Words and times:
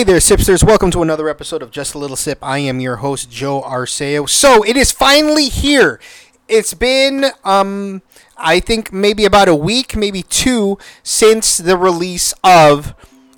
Hey 0.00 0.04
there, 0.04 0.16
Sipsters. 0.16 0.64
Welcome 0.64 0.90
to 0.92 1.02
another 1.02 1.28
episode 1.28 1.60
of 1.62 1.70
Just 1.70 1.92
a 1.92 1.98
Little 1.98 2.16
Sip. 2.16 2.38
I 2.40 2.56
am 2.60 2.80
your 2.80 2.96
host, 2.96 3.30
Joe 3.30 3.60
Arceo. 3.60 4.26
So, 4.26 4.62
it 4.62 4.74
is 4.74 4.90
finally 4.90 5.50
here. 5.50 6.00
It's 6.48 6.72
been, 6.72 7.26
um, 7.44 8.00
I 8.38 8.60
think 8.60 8.94
maybe 8.94 9.26
about 9.26 9.46
a 9.46 9.54
week, 9.54 9.94
maybe 9.94 10.22
two, 10.22 10.78
since 11.02 11.58
the 11.58 11.76
release 11.76 12.32
of 12.42 12.94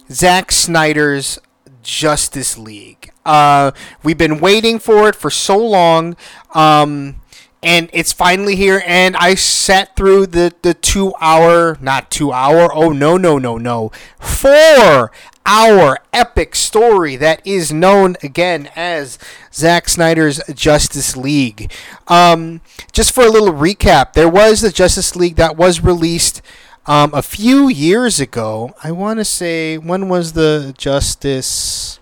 Zack 0.08 0.52
Snyder's 0.52 1.40
Justice 1.82 2.56
League. 2.56 3.10
Uh, 3.26 3.72
we've 4.04 4.16
been 4.16 4.38
waiting 4.38 4.78
for 4.78 5.08
it 5.08 5.16
for 5.16 5.30
so 5.30 5.58
long. 5.58 6.16
Um, 6.54 7.21
and 7.62 7.88
it's 7.92 8.12
finally 8.12 8.56
here 8.56 8.82
and 8.86 9.16
i 9.16 9.34
sat 9.34 9.94
through 9.96 10.26
the, 10.26 10.52
the 10.62 10.74
two 10.74 11.12
hour 11.20 11.78
not 11.80 12.10
two 12.10 12.32
hour 12.32 12.70
oh 12.74 12.90
no 12.90 13.16
no 13.16 13.38
no 13.38 13.56
no 13.56 13.90
four 14.18 15.10
hour 15.44 15.98
epic 16.12 16.54
story 16.54 17.16
that 17.16 17.44
is 17.46 17.72
known 17.72 18.16
again 18.22 18.68
as 18.76 19.18
Zack 19.52 19.88
Snyder's 19.88 20.40
Justice 20.54 21.16
League. 21.16 21.72
Um, 22.08 22.60
just 22.92 23.12
for 23.12 23.24
a 23.24 23.30
little 23.30 23.52
recap, 23.52 24.12
there 24.12 24.28
was 24.28 24.60
the 24.60 24.70
Justice 24.70 25.16
League 25.16 25.36
that 25.36 25.56
was 25.56 25.82
released 25.82 26.42
um, 26.86 27.12
a 27.14 27.22
few 27.22 27.68
years 27.68 28.20
ago. 28.20 28.74
I 28.82 28.92
want 28.92 29.18
to 29.18 29.24
say, 29.24 29.78
when 29.78 30.08
was 30.08 30.32
the 30.32 30.74
Justice 30.76 31.98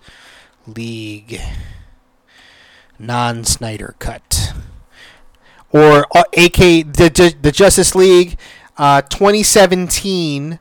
League 0.67 1.41
non 2.99 3.43
Snyder 3.43 3.95
cut? 3.99 4.53
Or 5.71 6.05
uh, 6.15 6.23
AK, 6.37 6.57
the, 6.93 7.35
the 7.41 7.51
Justice 7.51 7.95
League 7.95 8.37
uh, 8.77 9.01
2017 9.03 10.59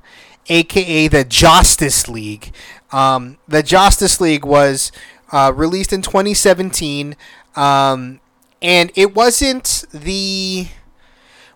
aka 0.50 1.08
the 1.08 1.24
Justice 1.24 2.08
League. 2.08 2.52
Um, 2.92 3.38
the 3.46 3.62
Justice 3.62 4.20
League 4.20 4.44
was 4.44 4.92
uh, 5.32 5.52
released 5.54 5.92
in 5.92 6.02
2017, 6.02 7.16
um, 7.56 8.20
and 8.60 8.90
it 8.94 9.14
wasn't 9.14 9.84
the 9.92 10.68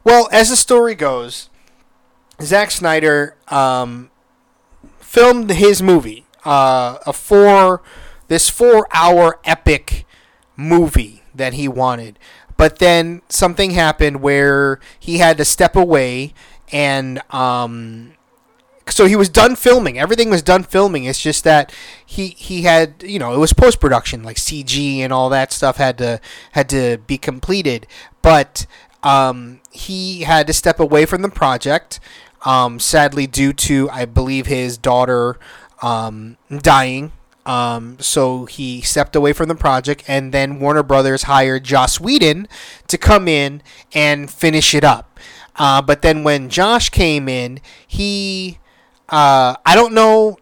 well 0.04 0.28
as 0.32 0.50
the 0.50 0.56
story 0.56 0.94
goes. 0.94 1.50
Zack 2.40 2.70
Snyder 2.70 3.36
um, 3.48 4.10
filmed 4.98 5.50
his 5.50 5.82
movie, 5.82 6.24
uh, 6.44 6.98
a 7.06 7.12
four 7.12 7.82
this 8.28 8.48
four 8.48 8.86
hour 8.92 9.38
epic 9.44 10.06
movie 10.56 11.22
that 11.34 11.54
he 11.54 11.68
wanted. 11.68 12.18
But 12.56 12.78
then 12.78 13.22
something 13.28 13.72
happened 13.72 14.22
where 14.22 14.78
he 14.98 15.18
had 15.18 15.36
to 15.38 15.44
step 15.44 15.74
away 15.76 16.34
and 16.72 17.20
um, 17.32 18.14
so 18.88 19.06
he 19.06 19.16
was 19.16 19.28
done 19.28 19.56
filming. 19.56 19.98
Everything 19.98 20.30
was 20.30 20.42
done 20.42 20.62
filming. 20.62 21.04
It's 21.04 21.20
just 21.20 21.44
that 21.44 21.72
he 22.04 22.28
he 22.28 22.62
had 22.62 23.02
you 23.02 23.18
know 23.18 23.32
it 23.32 23.38
was 23.38 23.52
post 23.52 23.80
production 23.80 24.22
like 24.22 24.36
CG 24.36 24.98
and 24.98 25.12
all 25.12 25.28
that 25.30 25.52
stuff 25.52 25.76
had 25.76 25.98
to 25.98 26.20
had 26.52 26.68
to 26.70 26.98
be 27.06 27.18
completed, 27.18 27.86
but 28.22 28.66
um, 29.02 29.60
he 29.70 30.22
had 30.22 30.46
to 30.46 30.52
step 30.52 30.80
away 30.80 31.06
from 31.06 31.22
the 31.22 31.28
project. 31.28 32.00
Um, 32.44 32.78
sadly, 32.78 33.26
due 33.26 33.52
to 33.54 33.88
I 33.90 34.04
believe 34.04 34.46
his 34.46 34.76
daughter 34.76 35.38
um, 35.82 36.36
dying. 36.50 37.12
Um, 37.46 37.98
so 38.00 38.46
he 38.46 38.80
stepped 38.80 39.14
away 39.14 39.32
from 39.32 39.48
the 39.48 39.54
project, 39.54 40.04
and 40.08 40.32
then 40.32 40.60
Warner 40.60 40.82
Brothers 40.82 41.24
hired 41.24 41.64
Joss 41.64 42.00
Whedon 42.00 42.48
to 42.88 42.96
come 42.96 43.28
in 43.28 43.62
and 43.92 44.30
finish 44.30 44.74
it 44.74 44.84
up. 44.84 45.18
Uh, 45.56 45.82
but 45.82 46.02
then 46.02 46.24
when 46.24 46.48
Josh 46.48 46.88
came 46.88 47.28
in, 47.28 47.60
he 47.86 48.58
uh, 49.08 49.56
I 49.64 49.74
don't 49.74 49.92
know. 49.94 50.38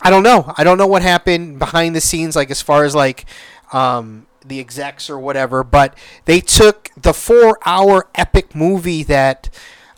I 0.00 0.10
don't 0.10 0.22
know. 0.22 0.52
I 0.56 0.64
don't 0.64 0.78
know 0.78 0.86
what 0.86 1.02
happened 1.02 1.58
behind 1.58 1.94
the 1.94 2.00
scenes, 2.00 2.36
like 2.36 2.50
as 2.50 2.62
far 2.62 2.84
as 2.84 2.94
like 2.94 3.26
um, 3.72 4.26
the 4.44 4.60
execs 4.60 5.10
or 5.10 5.18
whatever. 5.18 5.62
But 5.64 5.96
they 6.24 6.40
took 6.40 6.90
the 6.96 7.12
four-hour 7.12 8.08
epic 8.14 8.54
movie 8.54 9.02
that 9.04 9.50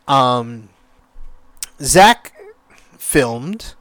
um, 0.08 0.70
Zack 1.80 2.32
filmed, 2.98 3.74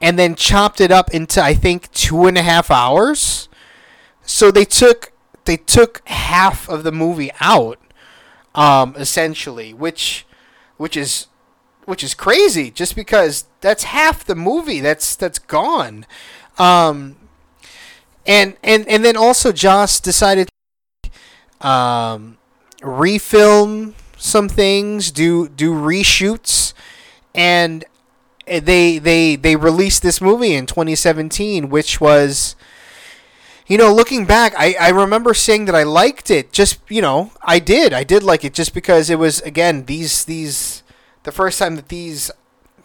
and 0.00 0.18
then 0.18 0.34
chopped 0.34 0.80
it 0.80 0.90
up 0.90 1.10
into 1.12 1.42
I 1.42 1.54
think 1.54 1.90
two 1.92 2.26
and 2.26 2.38
a 2.38 2.42
half 2.42 2.70
hours. 2.70 3.48
So 4.22 4.50
they 4.50 4.64
took 4.64 5.12
they 5.44 5.56
took 5.56 6.06
half 6.06 6.68
of 6.68 6.84
the 6.84 6.92
movie 6.92 7.30
out, 7.40 7.78
um, 8.54 8.94
essentially, 8.96 9.72
which 9.72 10.26
which 10.76 10.96
is 10.96 11.26
which 11.84 12.04
is 12.04 12.14
crazy 12.14 12.70
just 12.70 12.94
because 12.94 13.46
that's 13.60 13.84
half 13.84 14.24
the 14.24 14.34
movie 14.34 14.80
that's 14.80 15.16
that's 15.16 15.38
gone 15.38 16.06
um, 16.58 17.16
and 18.26 18.56
and 18.62 18.86
and 18.88 19.04
then 19.04 19.16
also 19.16 19.50
Joss 19.50 19.98
decided 19.98 20.48
to 21.02 21.66
um, 21.66 22.38
refilm 22.80 23.94
some 24.16 24.48
things 24.48 25.10
do 25.10 25.48
do 25.48 25.72
reshoots 25.72 26.74
and 27.34 27.84
they 28.58 28.98
they 28.98 29.36
they 29.36 29.54
released 29.54 30.02
this 30.02 30.20
movie 30.20 30.54
in 30.54 30.66
2017 30.66 31.68
which 31.68 32.00
was 32.00 32.56
you 33.70 33.78
know, 33.78 33.94
looking 33.94 34.24
back, 34.24 34.52
I, 34.58 34.74
I 34.80 34.88
remember 34.88 35.32
saying 35.32 35.66
that 35.66 35.76
I 35.76 35.84
liked 35.84 36.28
it. 36.28 36.52
Just 36.52 36.80
you 36.88 37.00
know, 37.00 37.30
I 37.40 37.60
did. 37.60 37.92
I 37.92 38.02
did 38.02 38.24
like 38.24 38.44
it 38.44 38.52
just 38.52 38.74
because 38.74 39.08
it 39.08 39.16
was 39.16 39.40
again 39.42 39.84
these 39.84 40.24
these 40.24 40.82
the 41.22 41.30
first 41.30 41.60
time 41.60 41.76
that 41.76 41.88
these 41.88 42.32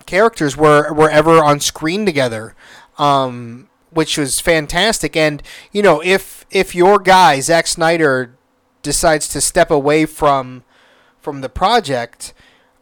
characters 0.06 0.56
were 0.56 0.94
were 0.94 1.10
ever 1.10 1.44
on 1.44 1.60
screen 1.60 2.06
together, 2.06 2.54
um, 3.00 3.68
which 3.90 4.16
was 4.16 4.40
fantastic. 4.40 5.18
And 5.18 5.42
you 5.72 5.82
know, 5.82 6.04
if 6.06 6.46
if 6.52 6.76
your 6.76 7.00
guy 7.00 7.40
Zack 7.40 7.66
Snyder 7.66 8.38
decides 8.84 9.28
to 9.30 9.42
step 9.42 9.72
away 9.72 10.06
from 10.06 10.64
from 11.20 11.42
the 11.42 11.50
project, 11.50 12.32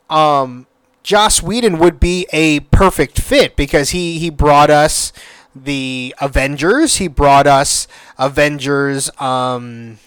um, 0.10 0.68
Joss 1.04 1.44
Whedon 1.44 1.80
would 1.80 2.00
be 2.00 2.26
a 2.32 2.62
perfect 2.62 3.20
fit 3.20 3.56
because 3.56 3.92
he 3.92 4.20
he 4.20 4.30
brought 4.30 4.70
us 4.70 5.12
the 5.56 6.16
Avengers. 6.20 6.98
He 6.98 7.08
brought 7.08 7.46
us 7.46 7.88
Avengers. 8.18 9.12
Um, 9.20 10.00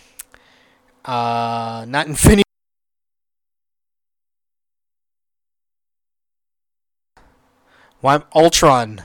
uh, 1.04 1.84
not 1.86 2.06
Infinity 2.06 2.42
Why 8.00 8.22
Ultron? 8.34 9.02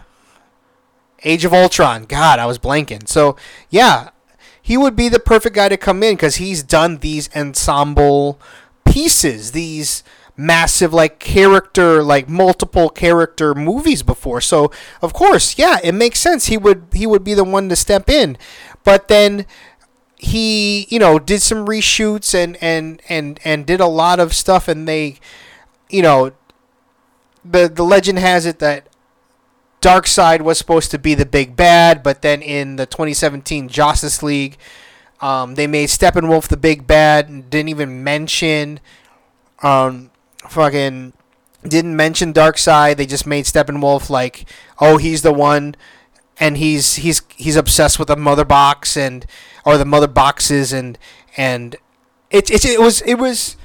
Age 1.24 1.46
of 1.46 1.54
Ultron. 1.54 2.06
God, 2.06 2.40
I 2.40 2.46
was 2.46 2.60
blanking. 2.60 3.08
So 3.08 3.36
yeah, 3.70 4.10
he 4.62 4.78
would 4.78 4.96
be 4.96 5.10
the 5.10 5.20
perfect 5.20 5.56
guy 5.56 5.70
to 5.70 5.78
come 5.78 6.04
in 6.04 6.16
because 6.16 6.36
he's 6.36 6.64
done 6.64 6.98
these 6.98 7.28
ensemble 7.36 8.40
pieces, 8.86 9.52
these 9.54 10.04
massive 10.38 10.94
like 10.94 11.20
character 11.20 12.02
like 12.02 12.28
multiple 12.30 12.90
character 12.90 13.54
movies 13.54 14.04
before. 14.04 14.42
So 14.42 14.72
of 15.02 15.14
course 15.14 15.58
yeah 15.58 15.80
it 15.84 15.94
makes 15.94 16.20
sense. 16.20 16.48
He 16.48 16.58
would 16.58 16.88
he 16.94 17.06
would 17.06 17.24
be 17.24 17.34
the 17.34 17.44
one 17.44 17.70
to 17.70 17.76
step 17.76 18.10
in. 18.10 18.38
But 18.84 19.08
then 19.08 19.46
he 20.18 20.88
you 20.90 21.00
know 21.00 21.20
did 21.20 21.42
some 21.42 21.66
reshoots 21.66 22.34
and 22.36 22.58
and 22.62 23.02
and 23.10 23.40
and 23.44 23.66
did 23.66 23.80
a 23.80 23.88
lot 23.88 24.20
of 24.20 24.34
stuff 24.34 24.68
and 24.68 24.88
they 24.88 25.18
you 25.90 26.02
know 26.02 26.32
the 27.44 27.68
the 27.68 27.84
legend 27.84 28.20
has 28.20 28.46
it 28.46 28.60
that 28.60 28.88
Darkseid 29.82 30.42
was 30.42 30.60
supposed 30.60 30.92
to 30.92 31.00
be 31.00 31.16
the 31.16 31.26
big 31.26 31.56
bad, 31.56 32.04
but 32.04 32.22
then 32.22 32.42
in 32.44 32.76
the 32.76 32.86
2017 32.86 33.68
Justice 33.68 34.22
League, 34.22 34.58
um, 35.22 35.56
they 35.56 35.66
made 35.66 35.90
Steppenwolf 35.90 36.48
the 36.48 36.58
big 36.58 36.86
bad 36.86 37.30
and 37.30 37.50
didn't 37.50 37.70
even 37.70 38.04
mention 38.04 38.80
um 39.64 40.11
fucking 40.50 41.14
didn't 41.64 41.96
mention 41.96 42.34
Darkseid. 42.34 42.98
They 42.98 43.06
just 43.06 43.28
made 43.28 43.46
Steppenwolf 43.46 44.10
like, 44.10 44.46
oh, 44.80 44.98
he's 44.98 45.22
the 45.22 45.34
one 45.34 45.76
and 46.40 46.58
he's 46.58 46.96
he's 46.96 47.22
he's 47.36 47.56
obsessed 47.56 48.00
with 48.00 48.08
the 48.08 48.16
mother 48.16 48.46
box 48.46 48.98
and 48.98 49.26
or 49.66 49.78
the 49.78 49.86
mother 49.86 50.08
boxes 50.08 50.74
and 50.74 50.98
and 51.38 51.76
it, 52.32 52.50
it, 52.50 52.66
it 52.66 52.80
was 52.80 53.02
it 53.04 53.16
was 53.16 53.58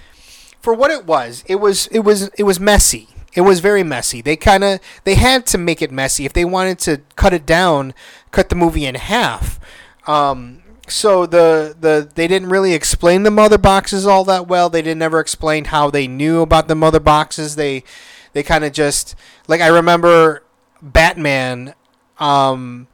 for 0.60 0.74
what 0.74 0.90
it 0.90 1.06
was 1.06 1.42
it 1.46 1.56
was 1.56 1.86
it 1.88 2.00
was 2.00 2.28
it 2.36 2.42
was 2.42 2.60
messy 2.60 3.08
it 3.36 3.42
was 3.42 3.60
very 3.60 3.82
messy. 3.82 4.22
They 4.22 4.34
kind 4.34 4.64
of 4.64 4.80
they 5.04 5.14
had 5.14 5.46
to 5.48 5.58
make 5.58 5.82
it 5.82 5.92
messy 5.92 6.24
if 6.24 6.32
they 6.32 6.44
wanted 6.44 6.78
to 6.80 7.02
cut 7.16 7.34
it 7.34 7.44
down, 7.44 7.92
cut 8.30 8.48
the 8.48 8.54
movie 8.54 8.86
in 8.86 8.94
half. 8.94 9.60
Um, 10.06 10.62
so 10.88 11.26
the 11.26 11.76
the 11.78 12.08
they 12.14 12.26
didn't 12.26 12.48
really 12.48 12.72
explain 12.72 13.22
the 13.22 13.30
mother 13.30 13.58
boxes 13.58 14.06
all 14.06 14.24
that 14.24 14.46
well. 14.48 14.68
They 14.70 14.82
didn't 14.82 15.02
ever 15.02 15.20
explain 15.20 15.66
how 15.66 15.90
they 15.90 16.06
knew 16.06 16.40
about 16.42 16.68
the 16.68 16.74
mother 16.74 17.00
boxes. 17.00 17.56
They 17.56 17.84
they 18.32 18.42
kind 18.42 18.64
of 18.64 18.72
just 18.72 19.14
like 19.48 19.60
I 19.60 19.68
remember 19.68 20.42
Batman 20.82 21.74
um 22.18 22.88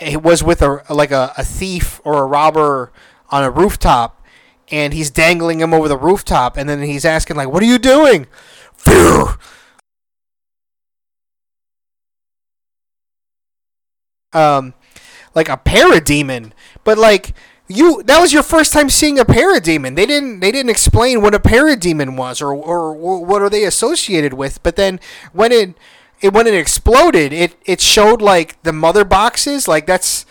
it 0.00 0.22
was 0.22 0.42
with 0.42 0.62
a 0.62 0.82
like 0.90 1.10
a, 1.10 1.32
a 1.36 1.44
thief 1.44 2.00
or 2.04 2.22
a 2.22 2.26
robber 2.26 2.92
on 3.30 3.44
a 3.44 3.50
rooftop 3.50 4.22
and 4.70 4.92
he's 4.94 5.10
dangling 5.10 5.60
him 5.60 5.72
over 5.74 5.88
the 5.88 5.96
rooftop 5.98 6.56
and 6.56 6.68
then 6.68 6.82
he's 6.82 7.04
asking 7.04 7.36
like 7.36 7.48
what 7.48 7.62
are 7.62 7.66
you 7.66 7.78
doing 7.78 8.26
fear. 8.74 9.36
um, 14.32 14.74
like 15.34 15.48
a 15.48 15.56
parademon, 15.56 16.52
but 16.84 16.98
like 16.98 17.34
you 17.66 18.02
that 18.04 18.20
was 18.20 18.32
your 18.32 18.42
first 18.42 18.72
time 18.72 18.90
seeing 18.90 19.18
a 19.18 19.24
parademon. 19.24 19.96
They 19.96 20.06
didn't 20.06 20.40
they 20.40 20.52
didn't 20.52 20.70
explain 20.70 21.22
what 21.22 21.34
a 21.34 21.38
parademon 21.40 22.16
was 22.16 22.42
or 22.42 22.54
or 22.54 22.92
what 22.94 23.42
are 23.42 23.50
they 23.50 23.64
associated 23.64 24.34
with. 24.34 24.62
But 24.62 24.76
then 24.76 25.00
when 25.32 25.52
it 25.52 25.74
it 26.20 26.32
when 26.32 26.46
it 26.46 26.54
exploded, 26.54 27.32
it 27.32 27.56
it 27.64 27.80
showed 27.80 28.20
like 28.20 28.62
the 28.62 28.72
mother 28.72 29.04
boxes. 29.04 29.66
Like 29.66 29.86
that's 29.86 30.26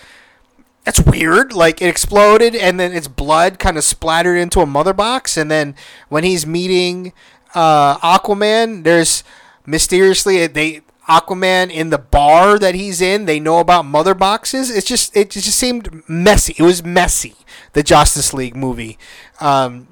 that's 0.84 1.00
weird. 1.00 1.54
Like 1.54 1.82
it 1.82 1.88
exploded 1.88 2.56
and 2.56 2.80
then 2.80 2.92
its 2.92 3.08
blood 3.08 3.58
kind 3.58 3.78
of 3.78 3.84
splattered 3.84 4.38
into 4.38 4.60
a 4.60 4.66
mother 4.66 4.94
box. 4.94 5.38
And 5.38 5.50
then 5.50 5.76
when 6.10 6.24
he's 6.24 6.46
meeting 6.46 7.14
uh, 7.56 7.98
Aquaman, 8.00 8.84
there's 8.84 9.24
mysteriously 9.66 10.46
they 10.48 10.82
Aquaman 11.08 11.70
in 11.72 11.90
the 11.90 11.98
bar 11.98 12.58
that 12.60 12.76
he's 12.76 13.02
in. 13.02 13.26
They 13.26 13.40
know 13.40 13.60
about 13.60 13.86
mother 13.86 14.14
boxes. 14.14 14.70
It's 14.70 14.88
just 14.88 15.16
it 15.16 15.32
just 15.32 15.58
seemed 15.58 16.04
messy. 16.08 16.56
It 16.58 16.64
was 16.64 16.84
messy. 16.84 17.36
The 17.74 17.84
Justice 17.84 18.34
League 18.34 18.56
movie, 18.56 18.98
um, 19.40 19.88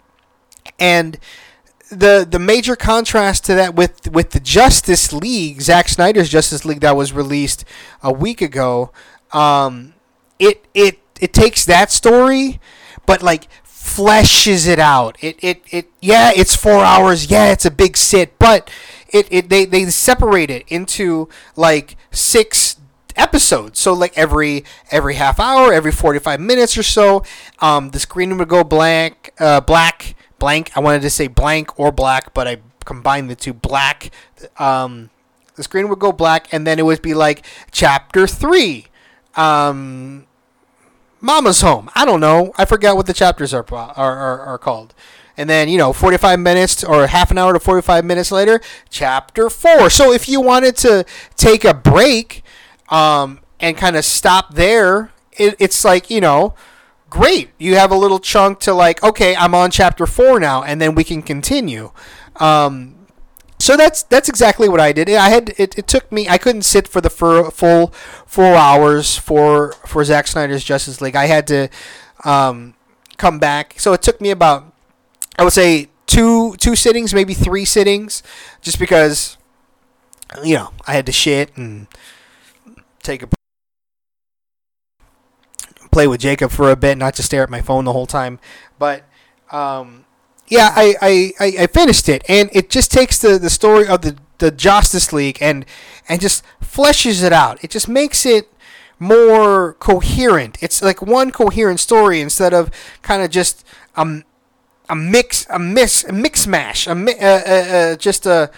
and 0.80 1.18
the 1.90 2.26
the 2.30 2.40
major 2.40 2.76
contrast 2.76 3.46
to 3.46 3.56
that 3.56 3.76
with 3.76 4.10
with 4.12 4.32
the 4.32 4.40
Justice 4.40 5.12
League, 5.12 5.62
Zack 5.62 5.90
Snyder's 5.90 6.30
Justice 6.30 6.64
League 6.64 6.80
that 6.82 6.96
was 6.96 7.12
released 7.12 7.66
a 8.02 8.12
week 8.12 8.42
ago. 8.42 8.92
Um, 9.34 9.94
it 10.40 10.66
it 10.74 11.00
it 11.20 11.34
takes 11.34 11.66
that 11.66 11.92
story, 11.92 12.60
but 13.06 13.22
like 13.22 13.48
fleshes 13.66 14.68
it 14.68 14.80
out. 14.80 15.18
It 15.22 15.38
it 15.42 15.62
it 15.72 15.90
yeah, 16.02 16.32
it's 16.36 16.56
four 16.56 16.84
hours. 16.84 17.30
Yeah, 17.30 17.52
it's 17.52 17.66
a 17.66 17.72
big 17.72 17.98
sit, 17.98 18.38
but 18.40 18.70
it, 19.12 19.28
it 19.30 19.50
they, 19.50 19.66
they 19.66 19.86
separate 19.86 20.50
it 20.50 20.66
into 20.68 21.30
like 21.56 21.98
six 22.12 22.78
episodes. 23.16 23.80
So 23.80 23.94
like 23.94 24.18
every 24.18 24.64
every 24.90 25.16
half 25.16 25.40
hour 25.40 25.74
every 25.74 25.92
45 25.92 26.40
minutes 26.40 26.78
or 26.78 26.84
so 26.84 27.24
um, 27.60 27.90
the 27.90 28.00
screen 28.00 28.38
would 28.38 28.48
go 28.48 28.64
blank 28.64 29.34
uh, 29.40 29.62
black 29.62 30.16
blank. 30.40 30.72
I 30.76 30.80
wanted 30.80 31.02
to 31.04 31.10
say 31.10 31.28
blank 31.28 31.78
or 31.80 31.92
black 31.92 32.34
but 32.34 32.48
i 32.48 32.58
combined 32.86 33.30
the 33.30 33.36
two. 33.36 33.54
Black 33.54 34.12
um, 34.58 35.10
the 35.56 35.64
screen 35.64 35.90
would 35.90 36.00
go 36.00 36.12
black 36.12 36.52
and 36.52 36.66
then 36.66 36.80
it 36.80 36.86
would 36.86 37.02
be 37.02 37.14
like 37.14 37.46
chapter 37.72 38.28
three 38.28 38.88
um, 39.36 40.26
mama's 41.20 41.62
home. 41.62 41.90
I 41.96 42.06
don't 42.06 42.20
know. 42.20 42.54
I 42.58 42.66
forgot 42.66 42.96
what 42.96 43.06
the 43.06 43.14
chapters 43.14 43.54
are 43.54 43.66
are, 43.72 43.96
are, 43.96 44.40
are 44.42 44.58
called 44.58 44.94
and 45.42 45.50
then 45.50 45.68
you 45.68 45.78
know 45.78 45.92
45 45.92 46.40
minutes 46.40 46.84
or 46.84 47.08
half 47.08 47.32
an 47.32 47.38
hour 47.38 47.52
to 47.52 47.60
45 47.60 48.06
minutes 48.06 48.32
later 48.32 48.62
chapter 48.90 49.50
4 49.50 49.90
so 49.90 50.14
if 50.14 50.30
you 50.30 50.40
wanted 50.40 50.78
to 50.78 51.04
take 51.36 51.66
a 51.66 51.74
break 51.74 52.44
um, 52.90 53.40
and 53.60 53.76
kind 53.76 53.96
of 53.96 54.06
stop 54.06 54.54
there 54.54 55.12
it, 55.34 55.56
it's 55.60 55.84
like 55.84 56.10
you 56.12 56.22
know 56.22 56.54
great 57.10 57.50
you 57.58 57.76
have 57.76 57.92
a 57.92 57.96
little 57.96 58.20
chunk 58.20 58.60
to 58.60 58.74
like 58.74 59.04
okay 59.04 59.36
i'm 59.36 59.56
on 59.56 59.72
chapter 59.72 60.06
4 60.06 60.40
now 60.40 60.64
and 60.64 60.80
then 60.80 60.94
we 60.94 61.04
can 61.04 61.22
continue 61.22 61.92
um, 62.38 62.96
so 63.60 63.78
that's 63.78 64.02
that's 64.04 64.28
exactly 64.28 64.68
what 64.68 64.80
I 64.80 64.92
did. 64.92 65.08
I 65.08 65.30
had 65.30 65.54
it, 65.58 65.78
it 65.78 65.86
took 65.86 66.12
me 66.12 66.28
I 66.28 66.40
couldn't 66.40 66.64
sit 66.64 66.88
for 66.88 67.00
the 67.00 67.12
full 67.12 67.88
four 68.26 68.56
hours 68.56 69.18
for 69.18 69.74
for 69.86 70.04
Zack 70.04 70.26
Snyder's 70.26 70.64
Justice 70.64 71.00
League. 71.00 71.16
I 71.16 71.26
had 71.28 71.46
to 71.48 71.70
um, 72.26 72.74
come 73.18 73.38
back. 73.38 73.76
So 73.78 73.94
it 73.94 74.02
took 74.02 74.20
me 74.20 74.32
about 74.32 74.71
I 75.38 75.44
would 75.44 75.54
say 75.54 75.90
two 76.08 76.56
two 76.58 76.76
sittings, 76.76 77.14
maybe 77.14 77.34
three 77.34 77.66
sittings, 77.66 78.24
just 78.62 78.80
because 78.80 79.38
you 80.44 80.56
know 80.56 80.72
I 80.88 80.94
had 80.94 81.06
to 81.08 81.12
shit 81.12 81.56
and 81.56 81.88
take 83.02 83.24
a 83.24 83.30
play 85.92 86.08
with 86.08 86.22
Jacob 86.22 86.52
for 86.52 86.72
a 86.72 86.76
bit, 86.76 86.98
not 86.98 87.14
to 87.16 87.24
stare 87.24 87.44
at 87.44 87.50
my 87.50 87.62
phone 87.62 87.86
the 87.86 87.94
whole 87.94 88.08
time. 88.08 88.40
But 88.80 89.04
um, 89.52 90.06
yeah, 90.48 90.72
I, 90.76 90.96
I, 91.02 91.34
I, 91.40 91.54
I 91.64 91.68
finished 91.68 92.10
it, 92.10 92.24
and 92.28 92.50
it 92.54 92.70
just 92.70 92.92
takes 92.92 93.18
the, 93.20 93.38
the 93.38 93.50
story 93.50 93.88
of 93.88 94.02
the, 94.02 94.18
the 94.38 94.52
Justice 94.52 95.14
League 95.14 95.38
and 95.42 95.66
and 96.08 96.22
just 96.22 96.44
fleshes 96.62 97.24
it 97.24 97.34
out. 97.34 97.64
It 97.64 97.72
just 97.72 97.88
makes 97.88 98.26
it 98.26 98.52
more 99.00 99.74
coherent. 99.74 100.58
It's 100.62 100.82
like 100.82 101.02
one 101.02 101.32
coherent 101.32 101.80
story 101.80 102.22
instead 102.22 102.54
of 102.54 102.70
kind 103.02 103.22
of 103.22 103.30
just 103.30 103.66
um 103.96 104.24
a 104.92 104.96
mix, 104.96 105.48
a 105.50 105.58
mix, 105.58 106.04
a 106.04 106.12
mix 106.12 106.46
mash, 106.46 106.86
a 106.86 106.92
uh, 106.92 106.96
uh, 106.96 107.94
uh, 107.94 107.96
just 107.96 108.26
a 108.26 108.52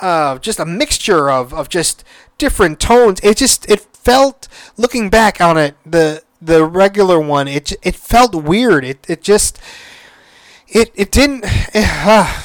uh, 0.00 0.38
just 0.38 0.60
a 0.60 0.66
mixture 0.66 1.30
of, 1.30 1.54
of 1.54 1.70
just 1.70 2.04
different 2.36 2.78
tones. 2.78 3.20
It 3.22 3.38
just 3.38 3.68
it 3.70 3.80
felt 3.80 4.48
looking 4.76 5.08
back 5.08 5.40
on 5.40 5.56
it 5.56 5.76
the 5.86 6.22
the 6.42 6.62
regular 6.64 7.18
one. 7.18 7.48
It 7.48 7.72
it 7.82 7.96
felt 7.96 8.34
weird. 8.34 8.84
It 8.84 9.06
it 9.08 9.22
just 9.22 9.58
it 10.68 10.92
it 10.94 11.10
didn't. 11.10 11.44
Uh, 11.74 12.42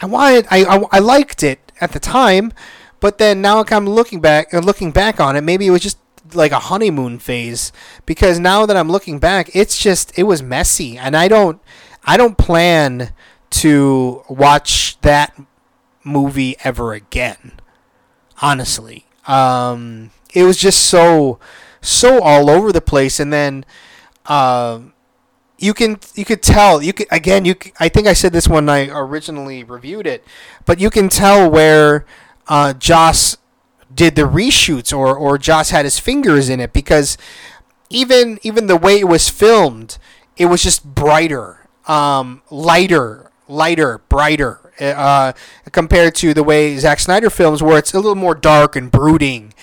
I 0.00 0.06
wanted 0.06 0.46
I, 0.50 0.62
I 0.62 0.84
I 0.92 0.98
liked 1.00 1.42
it 1.42 1.72
at 1.80 1.90
the 1.92 1.98
time, 1.98 2.52
but 3.00 3.18
then 3.18 3.42
now 3.42 3.64
I'm 3.68 3.86
looking 3.86 4.20
back 4.20 4.52
and 4.52 4.64
looking 4.64 4.92
back 4.92 5.18
on 5.18 5.34
it. 5.34 5.42
Maybe 5.42 5.66
it 5.66 5.70
was 5.70 5.82
just 5.82 5.98
like 6.34 6.52
a 6.52 6.60
honeymoon 6.60 7.18
phase 7.18 7.72
because 8.06 8.38
now 8.38 8.66
that 8.66 8.76
I'm 8.76 8.90
looking 8.90 9.18
back, 9.18 9.50
it's 9.54 9.76
just 9.76 10.16
it 10.16 10.24
was 10.24 10.42
messy, 10.42 10.96
and 10.96 11.16
I 11.16 11.26
don't 11.26 11.60
I 12.08 12.16
don't 12.16 12.38
plan 12.38 13.12
to 13.50 14.22
watch 14.30 14.98
that 15.02 15.38
movie 16.02 16.56
ever 16.64 16.94
again. 16.94 17.60
Honestly, 18.40 19.04
um, 19.26 20.10
it 20.32 20.44
was 20.44 20.56
just 20.56 20.86
so 20.86 21.38
so 21.82 22.22
all 22.22 22.48
over 22.48 22.72
the 22.72 22.80
place, 22.80 23.20
and 23.20 23.30
then 23.30 23.66
uh, 24.24 24.80
you 25.58 25.74
can 25.74 25.98
you 26.14 26.24
could 26.24 26.42
tell 26.42 26.82
you 26.82 26.94
could 26.94 27.08
again 27.10 27.44
you 27.44 27.54
I 27.78 27.90
think 27.90 28.06
I 28.06 28.14
said 28.14 28.32
this 28.32 28.48
when 28.48 28.70
I 28.70 28.88
originally 28.88 29.62
reviewed 29.62 30.06
it, 30.06 30.24
but 30.64 30.80
you 30.80 30.88
can 30.88 31.10
tell 31.10 31.50
where 31.50 32.06
uh, 32.46 32.72
Joss 32.72 33.36
did 33.94 34.16
the 34.16 34.22
reshoots 34.22 34.96
or 34.96 35.14
or 35.14 35.36
Joss 35.36 35.68
had 35.68 35.84
his 35.84 35.98
fingers 35.98 36.48
in 36.48 36.58
it 36.58 36.72
because 36.72 37.18
even 37.90 38.38
even 38.42 38.66
the 38.66 38.78
way 38.78 38.98
it 38.98 39.08
was 39.08 39.28
filmed, 39.28 39.98
it 40.38 40.46
was 40.46 40.62
just 40.62 40.94
brighter 40.94 41.67
um, 41.88 42.42
lighter, 42.50 43.30
lighter, 43.48 43.98
brighter 44.08 44.72
uh, 44.80 45.32
compared 45.72 46.14
to 46.16 46.34
the 46.34 46.44
way 46.44 46.76
Zack 46.76 47.00
Snyder 47.00 47.30
films, 47.30 47.62
where 47.62 47.78
it's 47.78 47.92
a 47.92 47.96
little 47.96 48.14
more 48.14 48.34
dark 48.34 48.76
and 48.76 48.90
brooding, 48.90 49.54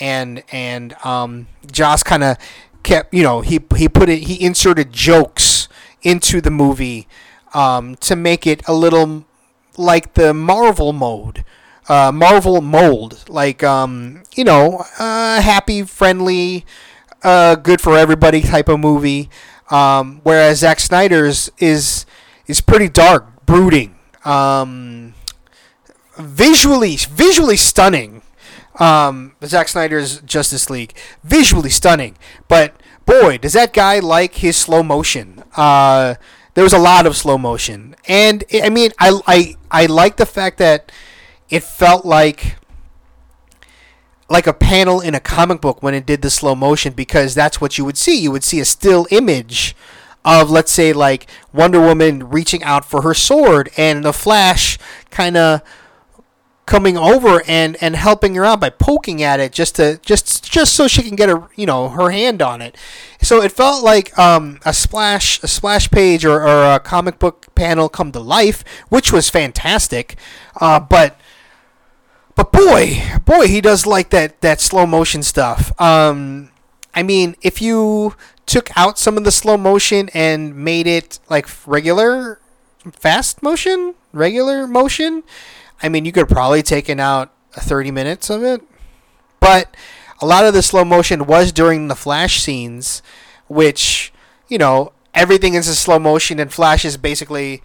and 0.00 0.42
and 0.50 0.94
um, 1.04 1.46
Joss 1.70 2.02
kind 2.02 2.24
of 2.24 2.36
kept, 2.82 3.14
you 3.14 3.22
know, 3.22 3.40
he 3.40 3.60
he 3.76 3.88
put 3.88 4.08
it, 4.08 4.24
he 4.24 4.44
inserted 4.44 4.92
jokes 4.92 5.68
into 6.02 6.40
the 6.40 6.50
movie 6.50 7.06
um, 7.54 7.94
to 7.96 8.16
make 8.16 8.46
it 8.46 8.66
a 8.68 8.74
little 8.74 9.24
like 9.76 10.14
the 10.14 10.34
Marvel 10.34 10.92
mode. 10.92 11.44
Uh, 11.86 12.10
Marvel 12.10 12.62
mold, 12.62 13.28
like 13.28 13.62
um, 13.62 14.22
you 14.34 14.42
know, 14.42 14.84
uh, 14.98 15.42
happy, 15.42 15.82
friendly, 15.82 16.64
uh, 17.22 17.56
good 17.56 17.78
for 17.78 17.96
everybody 17.98 18.40
type 18.40 18.70
of 18.70 18.80
movie. 18.80 19.28
Um, 19.70 20.20
whereas 20.22 20.58
Zack 20.58 20.80
Snyder's 20.80 21.50
is 21.58 22.06
is 22.46 22.60
pretty 22.60 22.88
dark, 22.88 23.46
brooding, 23.46 23.96
um, 24.24 25.14
visually 26.18 26.96
visually 26.96 27.56
stunning. 27.56 28.22
Um, 28.78 29.36
Zack 29.44 29.68
Snyder's 29.68 30.20
Justice 30.22 30.68
League, 30.68 30.94
visually 31.22 31.70
stunning, 31.70 32.16
but 32.48 32.74
boy, 33.06 33.38
does 33.38 33.52
that 33.52 33.72
guy 33.72 34.00
like 34.00 34.36
his 34.36 34.56
slow 34.56 34.82
motion. 34.82 35.44
Uh, 35.56 36.16
there 36.54 36.64
was 36.64 36.72
a 36.72 36.78
lot 36.78 37.06
of 37.06 37.16
slow 37.16 37.38
motion, 37.38 37.96
and 38.06 38.44
I 38.52 38.70
mean, 38.70 38.90
I 38.98 39.20
I 39.26 39.56
I 39.70 39.86
like 39.86 40.16
the 40.16 40.26
fact 40.26 40.58
that 40.58 40.90
it 41.50 41.62
felt 41.62 42.04
like 42.04 42.56
like 44.28 44.46
a 44.46 44.52
panel 44.52 45.00
in 45.00 45.14
a 45.14 45.20
comic 45.20 45.60
book 45.60 45.82
when 45.82 45.94
it 45.94 46.06
did 46.06 46.22
the 46.22 46.30
slow 46.30 46.54
motion 46.54 46.92
because 46.92 47.34
that's 47.34 47.60
what 47.60 47.78
you 47.78 47.84
would 47.84 47.98
see. 47.98 48.18
You 48.18 48.30
would 48.30 48.44
see 48.44 48.60
a 48.60 48.64
still 48.64 49.06
image 49.10 49.76
of 50.24 50.50
let's 50.50 50.72
say 50.72 50.92
like 50.92 51.26
Wonder 51.52 51.80
Woman 51.80 52.30
reaching 52.30 52.62
out 52.62 52.84
for 52.84 53.02
her 53.02 53.14
sword 53.14 53.70
and 53.76 54.04
the 54.04 54.12
Flash 54.12 54.78
kind 55.10 55.36
of 55.36 55.62
coming 56.66 56.96
over 56.96 57.42
and 57.46 57.76
and 57.82 57.94
helping 57.94 58.34
her 58.34 58.44
out 58.44 58.58
by 58.60 58.70
poking 58.70 59.22
at 59.22 59.38
it 59.38 59.52
just 59.52 59.76
to 59.76 60.00
just 60.02 60.50
just 60.50 60.72
so 60.72 60.88
she 60.88 61.02
can 61.02 61.14
get 61.14 61.28
a 61.28 61.46
you 61.56 61.66
know 61.66 61.90
her 61.90 62.10
hand 62.10 62.40
on 62.40 62.62
it. 62.62 62.76
So 63.20 63.42
it 63.42 63.52
felt 63.52 63.84
like 63.84 64.16
um, 64.18 64.60
a 64.64 64.72
splash 64.72 65.42
a 65.42 65.48
splash 65.48 65.90
page 65.90 66.24
or, 66.24 66.40
or 66.40 66.74
a 66.74 66.80
comic 66.80 67.18
book 67.18 67.54
panel 67.54 67.88
come 67.88 68.12
to 68.12 68.20
life, 68.20 68.64
which 68.88 69.12
was 69.12 69.28
fantastic. 69.28 70.16
Uh, 70.58 70.80
but 70.80 71.18
but 72.34 72.50
boy, 72.52 73.02
boy, 73.24 73.46
he 73.46 73.60
does 73.60 73.86
like 73.86 74.10
that 74.10 74.40
that 74.40 74.60
slow 74.60 74.86
motion 74.86 75.22
stuff. 75.22 75.78
Um, 75.80 76.50
I 76.94 77.02
mean, 77.02 77.36
if 77.42 77.60
you 77.62 78.14
took 78.46 78.76
out 78.76 78.98
some 78.98 79.16
of 79.16 79.24
the 79.24 79.32
slow 79.32 79.56
motion 79.56 80.10
and 80.14 80.54
made 80.54 80.86
it 80.86 81.18
like 81.28 81.48
regular 81.66 82.40
fast 82.92 83.42
motion, 83.42 83.94
regular 84.12 84.66
motion, 84.66 85.22
I 85.82 85.88
mean, 85.88 86.04
you 86.04 86.12
could 86.12 86.28
probably 86.28 86.62
taken 86.62 87.00
out 87.00 87.32
30 87.52 87.90
minutes 87.90 88.30
of 88.30 88.42
it. 88.42 88.62
But 89.40 89.76
a 90.20 90.26
lot 90.26 90.44
of 90.44 90.54
the 90.54 90.62
slow 90.62 90.84
motion 90.84 91.26
was 91.26 91.52
during 91.52 91.88
the 91.88 91.94
Flash 91.94 92.40
scenes, 92.40 93.02
which 93.46 94.12
you 94.48 94.58
know 94.58 94.92
everything 95.12 95.54
is 95.54 95.68
in 95.68 95.74
slow 95.74 95.98
motion, 95.98 96.40
and 96.40 96.52
Flash 96.52 96.84
is 96.84 96.96
basically 96.96 97.62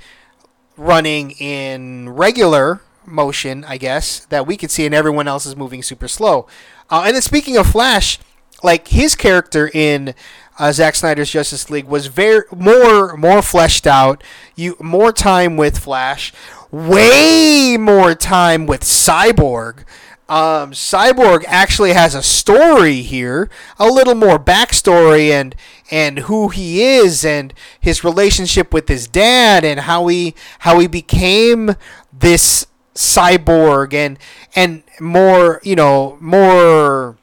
running 0.77 1.31
in 1.31 2.09
regular 2.09 2.81
motion, 3.05 3.63
I 3.65 3.77
guess, 3.77 4.25
that 4.25 4.47
we 4.47 4.57
could 4.57 4.71
see, 4.71 4.85
and 4.85 4.95
everyone 4.95 5.27
else 5.27 5.45
is 5.45 5.55
moving 5.55 5.83
super 5.83 6.07
slow. 6.07 6.47
Uh, 6.89 7.03
and 7.05 7.15
then 7.15 7.21
speaking 7.21 7.57
of 7.57 7.67
Flash, 7.67 8.19
like 8.63 8.87
his 8.89 9.15
character 9.15 9.69
in 9.73 10.13
uh, 10.57 10.71
Zack 10.71 10.95
Snyder's 10.95 11.31
Justice 11.31 11.69
League 11.69 11.85
was 11.87 12.07
very 12.07 12.43
more 12.55 13.15
more 13.15 13.41
fleshed 13.41 13.87
out. 13.87 14.23
You 14.55 14.75
more 14.79 15.11
time 15.11 15.55
with 15.55 15.77
Flash, 15.77 16.33
way 16.71 17.77
more 17.79 18.15
time 18.15 18.65
with 18.65 18.81
Cyborg. 18.81 19.85
Um, 20.27 20.73
Cyborg 20.73 21.43
actually 21.47 21.93
has 21.93 22.13
a 22.13 22.21
story 22.21 23.01
here, 23.01 23.49
a 23.79 23.87
little 23.87 24.13
more 24.13 24.37
backstory 24.37 25.29
and 25.29 25.55
and 25.89 26.19
who 26.19 26.49
he 26.49 26.83
is 26.83 27.25
and 27.25 27.51
his 27.79 28.03
relationship 28.03 28.71
with 28.71 28.89
his 28.89 29.07
dad 29.07 29.65
and 29.65 29.81
how 29.81 30.05
he 30.07 30.35
how 30.59 30.77
he 30.77 30.87
became 30.87 31.75
this 32.13 32.67
cyborg 32.99 33.93
and 33.93 34.19
and 34.55 34.83
more 34.99 35.61
you 35.63 35.73
know 35.73 36.17
more 36.19 37.17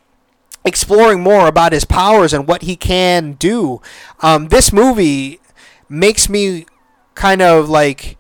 exploring 0.65 1.21
more 1.21 1.47
about 1.47 1.73
his 1.73 1.85
powers 1.85 2.33
and 2.33 2.49
what 2.49 2.63
he 2.63 2.75
can 2.77 3.35
do. 3.35 3.81
Um, 4.21 4.49
this 4.49 4.73
movie 4.73 5.39
makes 5.89 6.29
me 6.31 6.65
kind 7.15 7.43
of 7.43 7.69
like 7.69 8.17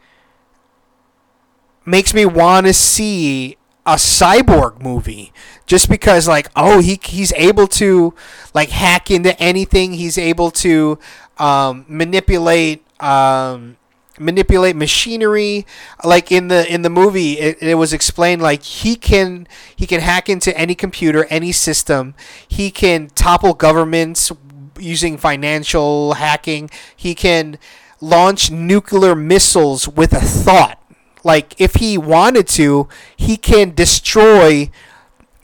makes 1.86 2.12
me 2.12 2.26
want 2.26 2.66
to 2.66 2.74
see 2.74 3.56
a 3.86 3.94
cyborg 3.94 4.82
movie 4.82 5.32
just 5.64 5.88
because 5.88 6.28
like 6.28 6.48
oh 6.56 6.80
he 6.80 6.98
he's 7.04 7.32
able 7.34 7.66
to 7.66 8.12
like 8.52 8.68
hack 8.68 9.10
into 9.10 9.38
anything 9.40 9.94
he's 9.94 10.18
able 10.18 10.50
to 10.50 10.98
um, 11.38 11.86
manipulate 11.88 12.84
um, 13.00 13.76
manipulate 14.18 14.76
machinery. 14.76 15.66
Like 16.04 16.30
in 16.32 16.48
the 16.48 16.72
in 16.72 16.82
the 16.82 16.90
movie 16.90 17.38
it, 17.38 17.62
it 17.62 17.74
was 17.74 17.92
explained 17.92 18.42
like 18.42 18.62
he 18.62 18.96
can 18.96 19.46
he 19.74 19.86
can 19.86 20.00
hack 20.00 20.28
into 20.28 20.56
any 20.56 20.74
computer 20.74 21.26
any 21.30 21.52
system. 21.52 22.14
He 22.46 22.70
can 22.70 23.08
topple 23.14 23.54
governments 23.54 24.32
using 24.78 25.16
financial 25.16 26.14
hacking. 26.14 26.70
He 26.94 27.14
can 27.14 27.58
launch 28.00 28.50
nuclear 28.50 29.14
missiles 29.14 29.88
with 29.88 30.12
a 30.12 30.20
thought. 30.20 30.80
Like 31.24 31.60
if 31.60 31.76
he 31.76 31.98
wanted 31.98 32.46
to, 32.48 32.88
he 33.16 33.36
can 33.36 33.74
destroy 33.74 34.70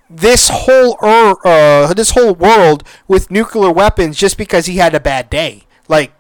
this 0.09 0.49
whole 0.49 0.97
er, 1.03 1.35
uh, 1.45 1.95
this 1.95 2.11
whole 2.11 2.35
world 2.35 2.85
with 3.09 3.31
nuclear 3.31 3.73
weapons 3.73 4.17
just 4.17 4.37
because 4.37 4.67
he 4.67 4.77
had 4.77 4.95
a 4.95 5.01
bad 5.01 5.31
day. 5.31 5.65
Like 5.89 6.13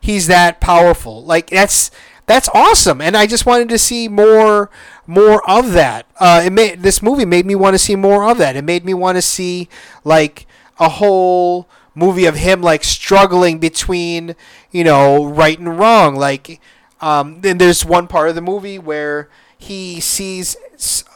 he's 0.00 0.26
that 0.26 0.60
powerful. 0.60 1.24
Like 1.24 1.50
that's 1.50 1.90
that's 2.26 2.48
awesome, 2.54 3.00
and 3.00 3.16
I 3.16 3.26
just 3.26 3.46
wanted 3.46 3.68
to 3.70 3.78
see 3.78 4.08
more 4.08 4.70
more 5.06 5.48
of 5.48 5.72
that. 5.72 6.06
Uh, 6.18 6.42
it 6.46 6.52
made 6.52 6.82
this 6.82 7.02
movie 7.02 7.24
made 7.24 7.46
me 7.46 7.54
want 7.54 7.74
to 7.74 7.78
see 7.78 7.96
more 7.96 8.28
of 8.28 8.38
that. 8.38 8.56
It 8.56 8.64
made 8.64 8.84
me 8.84 8.94
want 8.94 9.16
to 9.16 9.22
see 9.22 9.68
like 10.04 10.46
a 10.78 10.88
whole 10.88 11.68
movie 11.94 12.24
of 12.26 12.36
him 12.36 12.62
like 12.62 12.84
struggling 12.84 13.58
between 13.58 14.36
you 14.70 14.84
know 14.84 15.24
right 15.26 15.58
and 15.58 15.78
wrong, 15.78 16.14
like 16.14 16.60
um, 17.00 17.40
then 17.40 17.58
there's 17.58 17.84
one 17.84 18.06
part 18.06 18.28
of 18.28 18.34
the 18.34 18.40
movie 18.42 18.78
where 18.78 19.28
he 19.56 20.00
sees 20.00 20.56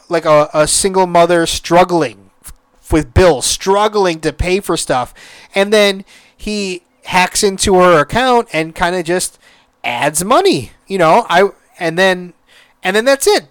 like 0.09 0.25
a, 0.25 0.49
a 0.53 0.67
single 0.67 1.07
mother 1.07 1.45
struggling 1.45 2.29
with 2.91 3.13
bills, 3.13 3.45
struggling 3.45 4.19
to 4.21 4.31
pay 4.31 4.59
for 4.59 4.77
stuff, 4.77 5.13
and 5.53 5.71
then 5.73 6.05
he 6.35 6.83
hacks 7.05 7.43
into 7.43 7.75
her 7.75 7.99
account 7.99 8.47
and 8.53 8.75
kind 8.75 8.95
of 8.95 9.05
just 9.05 9.39
adds 9.83 10.23
money. 10.23 10.71
You 10.87 10.97
know, 10.97 11.25
I 11.29 11.49
and 11.79 11.97
then 11.97 12.33
and 12.83 12.95
then 12.95 13.05
that's 13.05 13.27
it. 13.27 13.47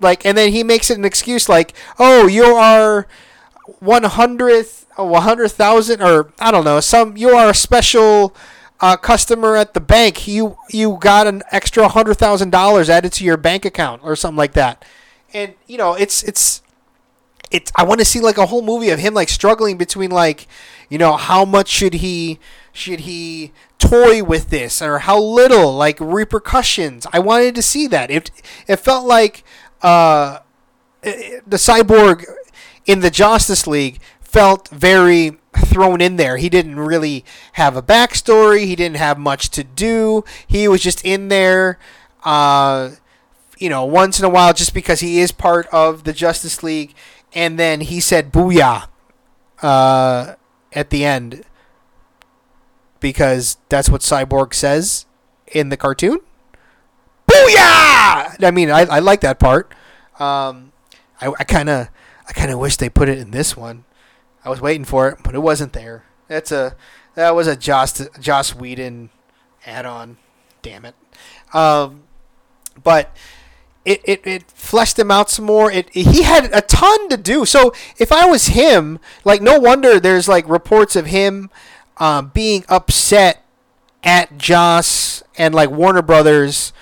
Like, 0.00 0.26
and 0.26 0.36
then 0.36 0.52
he 0.52 0.62
makes 0.62 0.90
it 0.90 0.98
an 0.98 1.04
excuse 1.04 1.48
like, 1.48 1.74
"Oh, 1.98 2.26
you 2.26 2.44
are 2.44 3.06
one 3.80 4.04
hundredth, 4.04 4.86
oh, 4.98 5.06
one 5.06 5.22
hundred 5.22 5.48
thousand, 5.50 6.02
or 6.02 6.32
I 6.38 6.50
don't 6.50 6.64
know, 6.64 6.80
some 6.80 7.16
you 7.16 7.30
are 7.30 7.50
a 7.50 7.54
special." 7.54 8.34
a 8.80 8.98
customer 8.98 9.56
at 9.56 9.72
the 9.72 9.80
bank, 9.80 10.28
you 10.28 10.56
you 10.68 10.98
got 11.00 11.26
an 11.26 11.42
extra 11.50 11.88
hundred 11.88 12.14
thousand 12.18 12.50
dollars 12.50 12.90
added 12.90 13.12
to 13.14 13.24
your 13.24 13.38
bank 13.38 13.64
account 13.64 14.02
or 14.04 14.14
something 14.14 14.36
like 14.36 14.52
that. 14.52 14.84
And 15.32 15.54
you 15.66 15.78
know, 15.78 15.94
it's 15.94 16.22
it's 16.24 16.60
it's 17.50 17.72
I 17.76 17.84
want 17.84 18.00
to 18.00 18.04
see 18.04 18.20
like 18.20 18.38
a 18.38 18.46
whole 18.46 18.62
movie 18.62 18.90
of 18.90 18.98
him 18.98 19.14
like 19.14 19.28
struggling 19.28 19.78
between 19.78 20.10
like, 20.10 20.46
you 20.90 20.98
know, 20.98 21.16
how 21.16 21.44
much 21.44 21.68
should 21.68 21.94
he 21.94 22.38
should 22.76 23.00
he 23.00 23.52
toy 23.78 24.22
with 24.22 24.50
this 24.50 24.82
or 24.82 25.00
how 25.00 25.20
little 25.20 25.74
like 25.74 25.98
repercussions. 26.00 27.06
I 27.12 27.18
wanted 27.18 27.54
to 27.54 27.62
see 27.62 27.86
that. 27.88 28.10
It 28.10 28.30
it 28.66 28.76
felt 28.76 29.06
like 29.06 29.44
uh 29.82 30.40
the 31.02 31.56
cyborg 31.56 32.24
in 32.84 33.00
the 33.00 33.10
Justice 33.10 33.66
League 33.66 34.00
felt 34.20 34.68
very 34.68 35.38
thrown 35.56 36.00
in 36.00 36.16
there. 36.16 36.36
He 36.36 36.48
didn't 36.48 36.78
really 36.78 37.24
have 37.54 37.76
a 37.76 37.82
backstory. 37.82 38.66
He 38.66 38.76
didn't 38.76 38.98
have 38.98 39.18
much 39.18 39.50
to 39.50 39.64
do. 39.64 40.24
He 40.46 40.68
was 40.68 40.82
just 40.82 41.04
in 41.04 41.28
there, 41.28 41.78
uh, 42.24 42.90
you 43.58 43.70
know, 43.70 43.84
once 43.84 44.18
in 44.18 44.24
a 44.24 44.28
while 44.28 44.52
just 44.52 44.74
because 44.74 45.00
he 45.00 45.20
is 45.20 45.32
part 45.32 45.66
of 45.68 46.04
the 46.04 46.12
Justice 46.12 46.62
League. 46.62 46.94
And 47.32 47.58
then 47.58 47.80
he 47.80 48.00
said 48.00 48.32
"booyah" 48.32 48.88
uh, 49.62 50.34
at 50.72 50.90
the 50.90 51.04
end 51.04 51.44
because 53.00 53.58
that's 53.68 53.88
what 53.88 54.00
Cyborg 54.00 54.54
says 54.54 55.06
in 55.46 55.68
the 55.68 55.76
cartoon. 55.76 56.18
Booyah! 57.30 58.42
I 58.42 58.50
mean, 58.52 58.70
I, 58.70 58.82
I 58.82 58.98
like 59.00 59.20
that 59.20 59.38
part. 59.38 59.72
Um, 60.18 60.72
I 61.20 61.44
kind 61.44 61.68
of 61.68 61.88
I 62.28 62.32
kind 62.32 62.50
of 62.50 62.58
wish 62.58 62.76
they 62.76 62.88
put 62.88 63.08
it 63.08 63.18
in 63.18 63.30
this 63.30 63.56
one. 63.56 63.84
I 64.44 64.50
was 64.50 64.60
waiting 64.60 64.84
for 64.84 65.08
it, 65.08 65.18
but 65.24 65.34
it 65.34 65.40
wasn't 65.40 65.72
there. 65.72 66.04
That's 66.28 66.52
a 66.52 66.76
that 67.14 67.34
was 67.34 67.46
a 67.46 67.56
Joss 67.56 68.06
Joss 68.20 68.54
Whedon 68.54 69.10
add-on. 69.64 70.18
Damn 70.62 70.84
it. 70.84 70.94
Um, 71.54 72.02
but 72.82 73.16
it, 73.84 74.00
it, 74.04 74.26
it 74.26 74.50
fleshed 74.50 74.98
him 74.98 75.10
out 75.10 75.30
some 75.30 75.46
more. 75.46 75.70
It, 75.70 75.88
he 75.90 76.22
had 76.22 76.50
a 76.52 76.60
ton 76.60 77.08
to 77.08 77.16
do. 77.16 77.46
So 77.46 77.72
if 77.98 78.12
I 78.12 78.26
was 78.26 78.48
him, 78.48 78.98
like 79.24 79.40
no 79.40 79.58
wonder 79.58 79.98
there's 79.98 80.28
like 80.28 80.48
reports 80.48 80.96
of 80.96 81.06
him 81.06 81.50
um, 81.98 82.30
being 82.34 82.64
upset 82.68 83.42
at 84.02 84.38
Joss 84.38 85.22
and 85.36 85.54
like 85.54 85.70
Warner 85.70 86.02
Brothers 86.02 86.72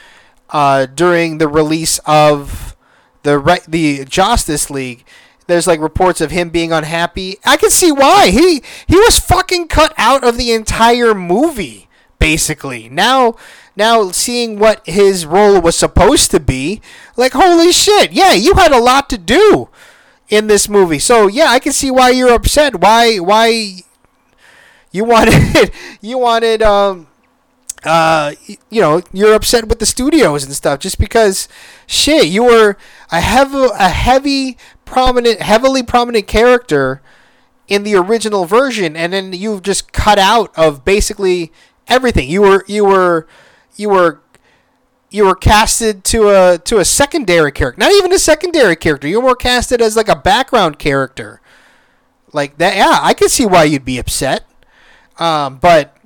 uh, 0.50 0.86
during 0.86 1.38
the 1.38 1.48
release 1.48 1.98
of 2.06 2.76
the 3.22 3.62
the 3.68 4.04
Justice 4.04 4.70
League 4.70 5.04
there's 5.46 5.66
like 5.66 5.80
reports 5.80 6.20
of 6.20 6.30
him 6.30 6.48
being 6.48 6.72
unhappy. 6.72 7.36
I 7.44 7.56
can 7.56 7.70
see 7.70 7.92
why. 7.92 8.30
He 8.30 8.62
he 8.86 8.96
was 8.96 9.18
fucking 9.18 9.68
cut 9.68 9.92
out 9.98 10.24
of 10.24 10.38
the 10.38 10.52
entire 10.52 11.14
movie 11.14 11.88
basically. 12.18 12.88
Now 12.88 13.36
now 13.76 14.10
seeing 14.10 14.58
what 14.58 14.80
his 14.86 15.26
role 15.26 15.60
was 15.60 15.76
supposed 15.76 16.30
to 16.30 16.40
be, 16.40 16.80
like 17.16 17.32
holy 17.32 17.72
shit. 17.72 18.12
Yeah, 18.12 18.32
you 18.32 18.54
had 18.54 18.72
a 18.72 18.80
lot 18.80 19.10
to 19.10 19.18
do 19.18 19.68
in 20.28 20.46
this 20.46 20.68
movie. 20.68 20.98
So, 20.98 21.26
yeah, 21.26 21.48
I 21.48 21.58
can 21.58 21.72
see 21.72 21.90
why 21.90 22.10
you're 22.10 22.32
upset. 22.32 22.80
Why 22.80 23.18
why 23.18 23.82
you 24.94 25.04
wanted 25.04 25.70
you 26.00 26.16
wanted 26.16 26.62
um 26.62 27.08
uh, 27.84 28.34
you 28.70 28.80
know, 28.80 29.02
you're 29.12 29.34
upset 29.34 29.68
with 29.68 29.78
the 29.78 29.84
studios 29.84 30.42
and 30.44 30.54
stuff 30.54 30.80
just 30.80 30.98
because, 30.98 31.48
shit, 31.86 32.26
you 32.28 32.42
were 32.42 32.78
a 33.12 33.20
heavy, 33.20 33.66
a 33.78 33.90
heavy 33.90 34.56
prominent, 34.86 35.42
heavily 35.42 35.82
prominent 35.82 36.26
character 36.26 37.02
in 37.68 37.82
the 37.82 37.94
original 37.94 38.46
version, 38.46 38.96
and 38.96 39.12
then 39.12 39.34
you've 39.34 39.62
just 39.62 39.92
cut 39.92 40.18
out 40.18 40.50
of 40.56 40.82
basically 40.84 41.52
everything. 41.86 42.28
You 42.30 42.42
were 42.42 42.64
you 42.66 42.84
were 42.84 43.26
you 43.76 43.90
were 43.90 44.20
you 45.10 45.26
were 45.26 45.34
casted 45.34 46.04
to 46.04 46.30
a 46.30 46.58
to 46.58 46.78
a 46.78 46.84
secondary 46.84 47.52
character, 47.52 47.80
not 47.80 47.92
even 47.92 48.12
a 48.12 48.18
secondary 48.18 48.76
character. 48.76 49.08
You 49.08 49.20
were 49.20 49.36
casted 49.36 49.82
as 49.82 49.96
like 49.96 50.08
a 50.08 50.16
background 50.16 50.78
character, 50.78 51.40
like 52.32 52.56
that. 52.58 52.76
Yeah, 52.76 52.98
I 53.02 53.12
can 53.12 53.28
see 53.28 53.44
why 53.44 53.64
you'd 53.64 53.84
be 53.84 53.98
upset. 53.98 54.46
Um, 55.18 55.56
but 55.56 55.96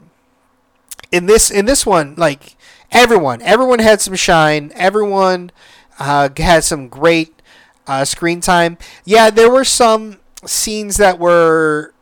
in 1.11 1.27
this 1.27 1.51
in 1.51 1.65
this 1.65 1.87
one, 1.87 2.15
like 2.17 2.57
everyone, 2.91 3.43
everyone 3.43 3.79
had 3.79 4.01
some 4.01 4.15
shine. 4.15 4.73
Everyone 4.75 5.51
uh, 5.99 6.29
had 6.37 6.65
some 6.65 6.89
great 6.89 7.43
uh, 7.87 8.05
screen 8.05 8.41
time. 8.41 8.79
Yeah, 9.05 9.31
there 9.31 9.51
were 9.51 9.65
some 9.65 10.19
scenes 10.45 10.97
that 10.99 11.19
were 11.19 11.93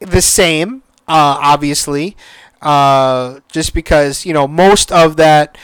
the 0.00 0.22
same, 0.22 0.82
uh, 1.06 1.38
obviously, 1.40 2.16
uh, 2.62 3.40
just 3.50 3.74
because 3.74 4.24
you 4.24 4.32
know 4.32 4.48
most 4.48 4.90
of 4.90 5.16
that 5.16 5.56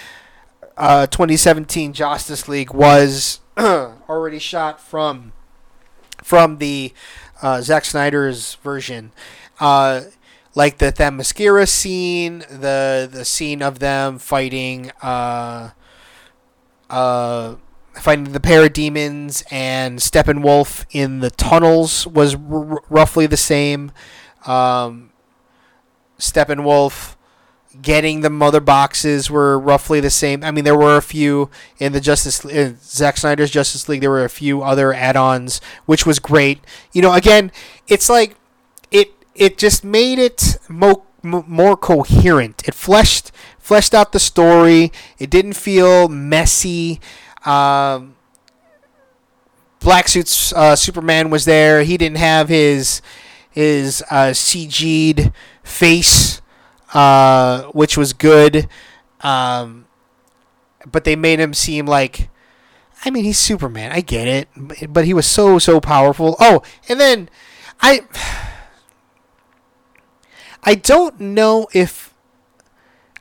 uh, 0.76 1.07
2017 1.07 1.93
Justice 1.93 2.49
League 2.49 2.73
was 2.73 3.40
already 3.59 4.38
shot 4.38 4.81
from 4.81 5.33
from 6.23 6.59
the 6.59 6.93
uh, 7.43 7.61
Zack 7.62 7.85
Snyder's 7.85 8.57
version. 8.57 9.12
Like 10.54 10.78
the 10.78 10.92
Themyscira 10.92 11.69
scene, 11.69 12.40
the 12.40 13.09
the 13.11 13.25
scene 13.25 13.62
of 13.62 13.78
them 13.78 14.19
fighting 14.19 14.90
uh, 15.00 15.71
uh, 16.88 17.54
fighting 17.95 18.33
the 18.33 18.40
parademons 18.40 19.45
and 19.52 20.00
Steppenwolf 20.00 20.87
in 20.90 21.21
the 21.21 21.30
tunnels 21.30 22.07
was 22.07 22.35
r- 22.35 22.83
roughly 22.88 23.26
the 23.26 23.37
same. 23.37 23.92
Um, 24.47 25.12
Steppenwolf 26.19 27.16
getting 27.80 28.21
the 28.21 28.30
mother 28.30 28.61
boxes 28.61 29.30
were 29.30 29.59
roughly 29.59 30.00
the 30.00 30.11
same. 30.11 30.42
I 30.42 30.50
mean, 30.50 30.64
there 30.64 30.76
were 30.76 30.97
a 30.97 31.02
few 31.02 31.50
in 31.78 31.92
the 31.92 32.00
Justice 32.00 32.45
in 32.45 32.78
Zack 32.83 33.16
Snyder's 33.16 33.50
Justice 33.50 33.88
League. 33.88 34.00
There 34.00 34.11
were 34.11 34.25
a 34.25 34.30
few 34.30 34.62
other 34.62 34.92
add-ons, 34.92 35.61
which 35.87 36.04
was 36.04 36.19
great. 36.19 36.61
You 36.92 37.02
know, 37.02 37.12
again, 37.12 37.52
it's 37.87 38.09
like 38.09 38.37
it 39.40 39.56
just 39.59 39.82
made 39.82 40.18
it 40.18 40.59
mo- 40.68 41.06
more 41.23 41.76
coherent. 41.76 42.62
It 42.68 42.75
fleshed 42.75 43.32
fleshed 43.59 43.94
out 43.94 44.12
the 44.12 44.20
story. 44.20 44.92
It 45.18 45.30
didn't 45.30 45.54
feel 45.54 46.09
messy. 46.09 47.00
Um, 47.44 48.16
Black 49.80 50.09
Suit's 50.09 50.52
uh, 50.52 50.76
Superman 50.76 51.30
was 51.30 51.47
there. 51.47 51.82
He 51.82 51.97
didn't 51.97 52.18
have 52.18 52.50
his 52.50 53.00
his 53.50 54.04
uh, 54.11 54.32
CG'd 54.32 55.32
face, 55.64 56.42
uh, 56.92 57.62
which 57.73 57.97
was 57.97 58.12
good. 58.12 58.68
Um, 59.23 59.87
but 60.90 61.04
they 61.04 61.16
made 61.16 61.40
him 61.40 61.54
seem 61.54 61.87
like, 61.87 62.28
I 63.04 63.11
mean, 63.11 63.25
he's 63.25 63.38
Superman. 63.38 63.90
I 63.90 64.02
get 64.02 64.28
it, 64.28 64.92
but 64.92 65.06
he 65.06 65.14
was 65.14 65.26
so 65.26 65.59
so 65.59 65.80
powerful. 65.80 66.37
Oh, 66.40 66.62
and 66.90 67.00
then 67.00 67.30
I, 67.80 68.02
I 70.62 70.75
don't 70.75 71.19
know 71.21 71.69
if 71.73 72.14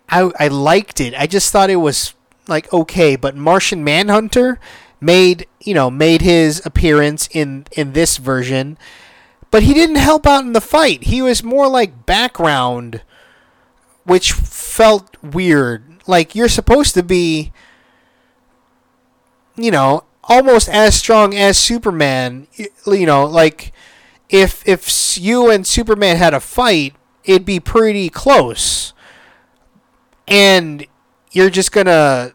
I 0.10 0.32
I 0.40 0.48
liked 0.48 1.00
it. 1.00 1.14
I 1.16 1.28
just 1.28 1.52
thought 1.52 1.70
it 1.70 1.78
was 1.78 2.14
like 2.48 2.72
okay, 2.74 3.16
but 3.16 3.36
Martian 3.36 3.84
Manhunter 3.84 4.60
made 5.02 5.48
you 5.62 5.74
know 5.74 5.90
made 5.90 6.22
his 6.22 6.66
appearance 6.66 7.30
in 7.32 7.66
in 7.72 7.94
this 7.94 8.18
version. 8.18 8.78
But 9.52 9.64
he 9.64 9.74
didn't 9.74 9.96
help 9.96 10.28
out 10.28 10.44
in 10.44 10.54
the 10.54 10.62
fight. 10.62 11.06
He 11.06 11.22
was 11.22 11.44
more 11.44 11.68
like 11.68 12.06
background 12.06 13.02
which 14.04 14.32
felt 14.32 15.16
weird. 15.22 15.84
Like 16.08 16.34
you're 16.34 16.50
supposed 16.50 16.94
to 16.96 17.04
be 17.04 17.52
you 19.56 19.72
know 19.72 20.04
almost 20.24 20.70
as 20.70 20.96
strong 20.96 21.36
as 21.36 21.58
superman. 21.58 22.48
You 22.86 23.06
know 23.06 23.26
like 23.26 23.72
if 24.30 24.68
if 24.68 25.18
you 25.18 25.50
and 25.50 25.66
superman 25.66 26.18
had 26.18 26.34
a 26.34 26.40
fight 26.40 26.96
it'd 27.30 27.46
be 27.46 27.60
pretty 27.60 28.10
close. 28.10 28.92
And 30.28 30.86
you're 31.32 31.52
just 31.52 31.72
gonna 31.72 32.34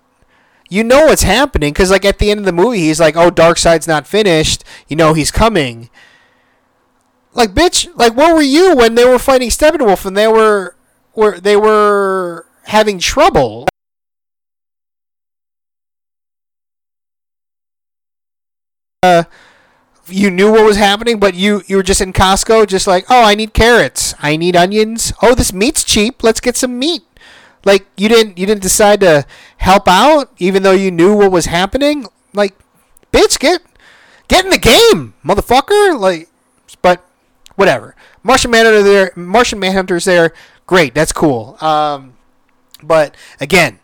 you 0.70 0.84
know 0.84 1.06
what's 1.06 1.22
happening 1.24 1.72
because 1.72 1.90
like 1.90 2.04
at 2.04 2.18
the 2.18 2.30
end 2.30 2.40
of 2.40 2.46
the 2.46 2.52
movie 2.52 2.78
he's 2.78 3.00
like 3.00 3.16
oh 3.16 3.30
Darkseid's 3.30 3.88
not 3.88 4.06
finished. 4.06 4.62
You 4.86 4.96
know 4.96 5.12
he's 5.12 5.32
coming. 5.32 5.90
Like 7.32 7.50
bitch 7.50 7.88
like 7.96 8.16
where 8.16 8.34
were 8.34 8.42
you 8.42 8.76
when 8.76 8.94
they 8.94 9.04
were 9.04 9.18
fighting 9.18 9.50
steppenwolf 9.50 10.06
and 10.06 10.16
they 10.16 10.28
were 10.28 10.76
were 11.16 11.40
they 11.40 11.56
were 11.56 12.46
having 12.66 13.00
trouble? 13.00 13.66
Uh, 19.02 19.24
you 20.08 20.30
knew 20.30 20.50
what 20.52 20.64
was 20.64 20.76
happening 20.76 21.18
but 21.18 21.34
you 21.34 21.62
you 21.66 21.76
were 21.76 21.82
just 21.82 22.00
in 22.00 22.12
costco 22.12 22.66
just 22.66 22.86
like 22.86 23.04
oh 23.08 23.24
i 23.24 23.34
need 23.34 23.54
carrots 23.54 24.14
i 24.20 24.36
need 24.36 24.54
onions 24.54 25.12
oh 25.22 25.34
this 25.34 25.52
meat's 25.52 25.82
cheap 25.82 26.22
let's 26.22 26.40
get 26.40 26.56
some 26.56 26.78
meat 26.78 27.02
like 27.64 27.86
you 27.96 28.08
didn't 28.08 28.38
you 28.38 28.46
didn't 28.46 28.62
decide 28.62 29.00
to 29.00 29.26
help 29.58 29.88
out 29.88 30.30
even 30.38 30.62
though 30.62 30.72
you 30.72 30.90
knew 30.90 31.16
what 31.16 31.32
was 31.32 31.46
happening. 31.46 32.06
Like, 32.32 32.54
bitch, 33.12 33.38
get 33.38 33.62
get 34.28 34.44
in 34.44 34.50
the 34.50 34.58
game, 34.58 35.14
motherfucker. 35.24 35.98
Like, 35.98 36.28
but 36.82 37.04
whatever. 37.56 37.96
Martian 38.22 38.50
Manhunter 38.50 38.82
there. 38.82 39.12
Martian 39.16 39.58
Manhunter's 39.58 40.04
there. 40.04 40.32
Great, 40.66 40.94
that's 40.94 41.12
cool. 41.12 41.56
Um, 41.60 42.14
but 42.82 43.14
again, 43.40 43.78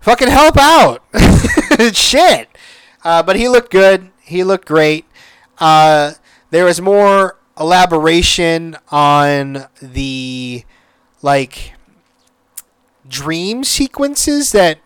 fucking 0.00 0.28
help 0.28 0.56
out. 0.58 1.02
Shit. 1.92 2.48
Uh, 3.04 3.22
but 3.22 3.36
he 3.36 3.48
looked 3.48 3.70
good. 3.70 4.10
He 4.26 4.44
looked 4.44 4.66
great. 4.66 5.06
Uh, 5.58 6.12
there 6.50 6.64
was 6.64 6.80
more 6.80 7.38
elaboration 7.58 8.76
on 8.90 9.66
the 9.80 10.64
like 11.22 11.72
dream 13.08 13.64
sequences 13.64 14.52
that 14.52 14.80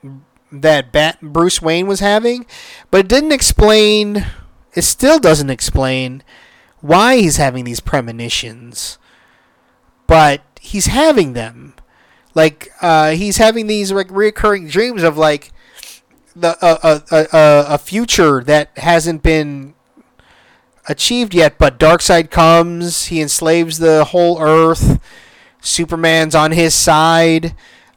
that 0.53 0.92
Bat 0.92 1.20
Bruce 1.22 1.62
Wayne 1.62 1.87
was 1.87 2.00
having, 2.00 2.46
but 2.90 3.00
it 3.00 3.09
didn't 3.09 3.33
explain. 3.33 4.26
It 4.74 4.83
still 4.83 5.18
doesn't 5.18 5.50
explain 5.50 6.22
why 6.81 7.16
he's 7.16 7.37
having 7.37 7.64
these 7.64 7.81
premonitions, 7.81 8.98
but 10.07 10.42
he's 10.61 10.87
having 10.87 11.33
them. 11.33 11.74
Like 12.35 12.70
uh, 12.81 13.11
he's 13.12 13.38
having 13.38 13.66
these 13.66 13.90
like 13.90 14.11
recurring 14.11 14.68
dreams 14.68 15.03
of 15.03 15.18
like 15.18 15.53
the 16.40 16.57
a, 16.64 17.03
a, 17.11 17.26
a, 17.37 17.74
a 17.74 17.79
future 17.79 18.42
that 18.44 18.70
hasn't 18.79 19.22
been 19.22 19.74
achieved 20.88 21.35
yet, 21.35 21.59
but 21.59 21.79
Darkseid 21.79 22.31
comes. 22.31 23.07
He 23.07 23.20
enslaves 23.20 23.79
the 23.79 24.05
whole 24.07 24.40
Earth. 24.40 25.00
Superman's 25.61 26.35
on 26.35 26.53
his 26.53 26.74
side 26.74 27.55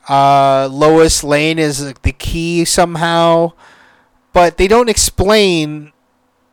uh, 0.08 0.68
Lois 0.72 1.24
Lane 1.24 1.60
is 1.60 1.94
the 1.94 2.12
key 2.12 2.66
somehow, 2.66 3.54
but 4.34 4.58
they 4.58 4.68
don't 4.68 4.90
explain 4.90 5.92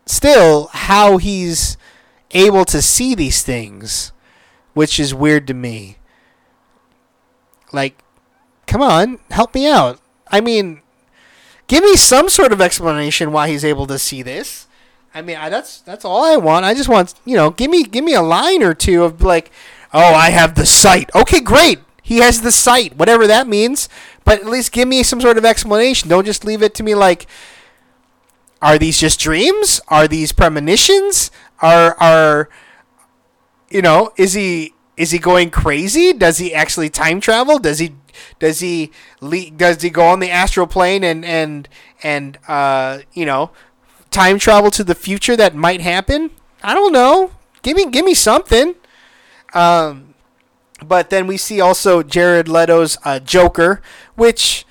still 0.07 0.69
how 0.73 1.17
he's 1.17 1.77
able 2.31 2.65
to 2.67 2.81
see 2.81 3.15
these 3.15 3.43
things, 3.43 4.13
which 4.75 5.01
is 5.01 5.15
weird 5.15 5.47
to 5.49 5.55
me. 5.55 5.97
Like, 7.73 8.03
come 8.67 8.83
on, 8.83 9.19
help 9.31 9.55
me 9.55 9.69
out. 9.69 10.01
I 10.29 10.41
mean, 10.41 10.83
give 11.71 11.85
me 11.85 11.95
some 11.95 12.29
sort 12.29 12.53
of 12.53 12.61
explanation 12.61 13.31
why 13.31 13.49
he's 13.49 13.65
able 13.65 13.87
to 13.87 13.97
see 13.97 14.23
this. 14.23 14.67
I 15.15 15.23
mean, 15.23 15.37
I, 15.37 15.49
that's 15.49 15.81
that's 15.81 16.05
all 16.05 16.25
I 16.25 16.37
want. 16.37 16.65
I 16.65 16.75
just 16.75 16.89
want 16.89 17.15
you 17.25 17.37
know, 17.37 17.51
give 17.51 17.71
me 17.71 17.85
give 17.85 18.05
me 18.05 18.13
a 18.13 18.23
line 18.23 18.63
or 18.63 18.75
two 18.75 19.05
of 19.05 19.23
like, 19.23 19.53
oh, 19.95 20.15
I 20.15 20.31
have 20.31 20.57
the 20.57 20.67
sight. 20.67 21.11
Okay, 21.15 21.41
great. 21.41 21.79
He 22.03 22.19
has 22.19 22.43
the 22.43 22.51
sight, 22.51 22.97
whatever 22.97 23.29
that 23.29 23.47
means. 23.47 23.89
But 24.25 24.41
at 24.41 24.47
least 24.47 24.73
give 24.73 24.89
me 24.89 25.05
some 25.05 25.21
sort 25.21 25.39
of 25.39 25.45
explanation. 25.45 26.09
Don't 26.09 26.27
just 26.27 26.45
leave 26.45 26.63
it 26.63 26.75
to 26.75 26.83
me 26.83 26.97
like, 26.97 27.27
are 28.61 28.77
these 28.77 28.99
just 28.99 29.21
dreams? 29.21 29.81
Are 29.89 30.09
these 30.09 30.33
premonitions? 30.33 31.31
Are 31.63 31.95
are 32.01 32.49
you 33.71 33.81
know? 33.81 34.13
Is 34.17 34.33
he 34.33 34.75
is 34.97 35.13
he 35.13 35.21
going 35.21 35.51
crazy? 35.51 36.13
Does 36.13 36.39
he 36.39 36.53
actually 36.53 36.91
time 36.91 37.21
travel? 37.21 37.61
Does 37.61 37.79
he 37.79 37.95
does 38.39 38.61
he 38.61 38.91
does 39.57 39.83
he 39.83 39.91
go 39.91 40.07
on 40.07 40.21
the 40.21 40.31
astral 40.31 40.67
plane 40.67 41.05
and 41.05 41.25
and 41.25 41.69
and 42.03 42.39
uh, 42.49 43.01
you 43.13 43.25
know 43.25 43.51
time 44.11 44.39
travel 44.39 44.71
to 44.73 44.85
the 44.85 44.95
future 44.95 45.37
that 45.37 45.55
might 45.55 45.81
happen? 45.81 46.31
I 46.63 46.75
don't 46.75 46.93
know. 46.93 47.33
Give 47.63 47.77
me 47.77 47.87
give 47.87 48.05
me 48.05 48.15
something. 48.15 48.75
Um, 49.55 50.15
but 50.85 51.11
then 51.11 51.27
we 51.27 51.37
see 51.37 51.61
also 51.61 52.03
Jared 52.03 52.49
Leto's 52.49 52.97
uh, 53.05 53.19
Joker, 53.19 53.83
which 54.15 54.65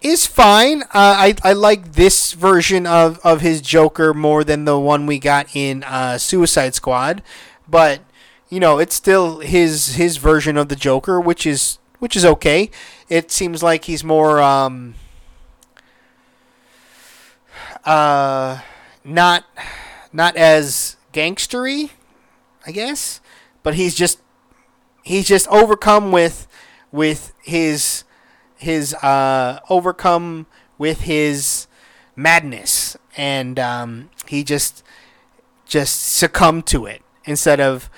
is 0.00 0.26
fine. 0.26 0.82
Uh, 0.82 0.88
I, 0.94 1.34
I 1.44 1.52
like 1.52 1.92
this 1.92 2.32
version 2.32 2.86
of, 2.86 3.20
of 3.22 3.40
his 3.40 3.60
Joker 3.60 4.12
more 4.12 4.42
than 4.44 4.64
the 4.64 4.78
one 4.78 5.06
we 5.06 5.18
got 5.18 5.54
in 5.54 5.84
uh, 5.84 6.18
Suicide 6.18 6.74
Squad. 6.74 7.22
But 7.68 8.00
you 8.48 8.60
know, 8.60 8.78
it's 8.78 8.94
still 8.94 9.38
his 9.38 9.94
his 9.94 10.18
version 10.18 10.56
of 10.56 10.68
the 10.68 10.76
Joker, 10.76 11.20
which 11.20 11.46
is 11.46 11.78
which 12.02 12.16
is 12.16 12.24
okay. 12.24 12.68
It 13.08 13.30
seems 13.30 13.62
like 13.62 13.84
he's 13.84 14.02
more 14.02 14.42
um, 14.42 14.96
uh, 17.84 18.58
not 19.04 19.44
not 20.12 20.36
as 20.36 20.96
gangstery, 21.12 21.90
I 22.66 22.72
guess. 22.72 23.20
But 23.62 23.76
he's 23.76 23.94
just 23.94 24.18
he's 25.04 25.28
just 25.28 25.46
overcome 25.46 26.10
with 26.10 26.48
with 26.90 27.32
his 27.40 28.02
his 28.56 28.94
uh, 28.94 29.60
overcome 29.70 30.46
with 30.78 31.02
his 31.02 31.68
madness, 32.16 32.96
and 33.16 33.60
um, 33.60 34.10
he 34.26 34.42
just 34.42 34.82
just 35.66 36.00
succumbed 36.16 36.66
to 36.66 36.84
it 36.84 37.02
instead 37.26 37.60
of 37.60 37.88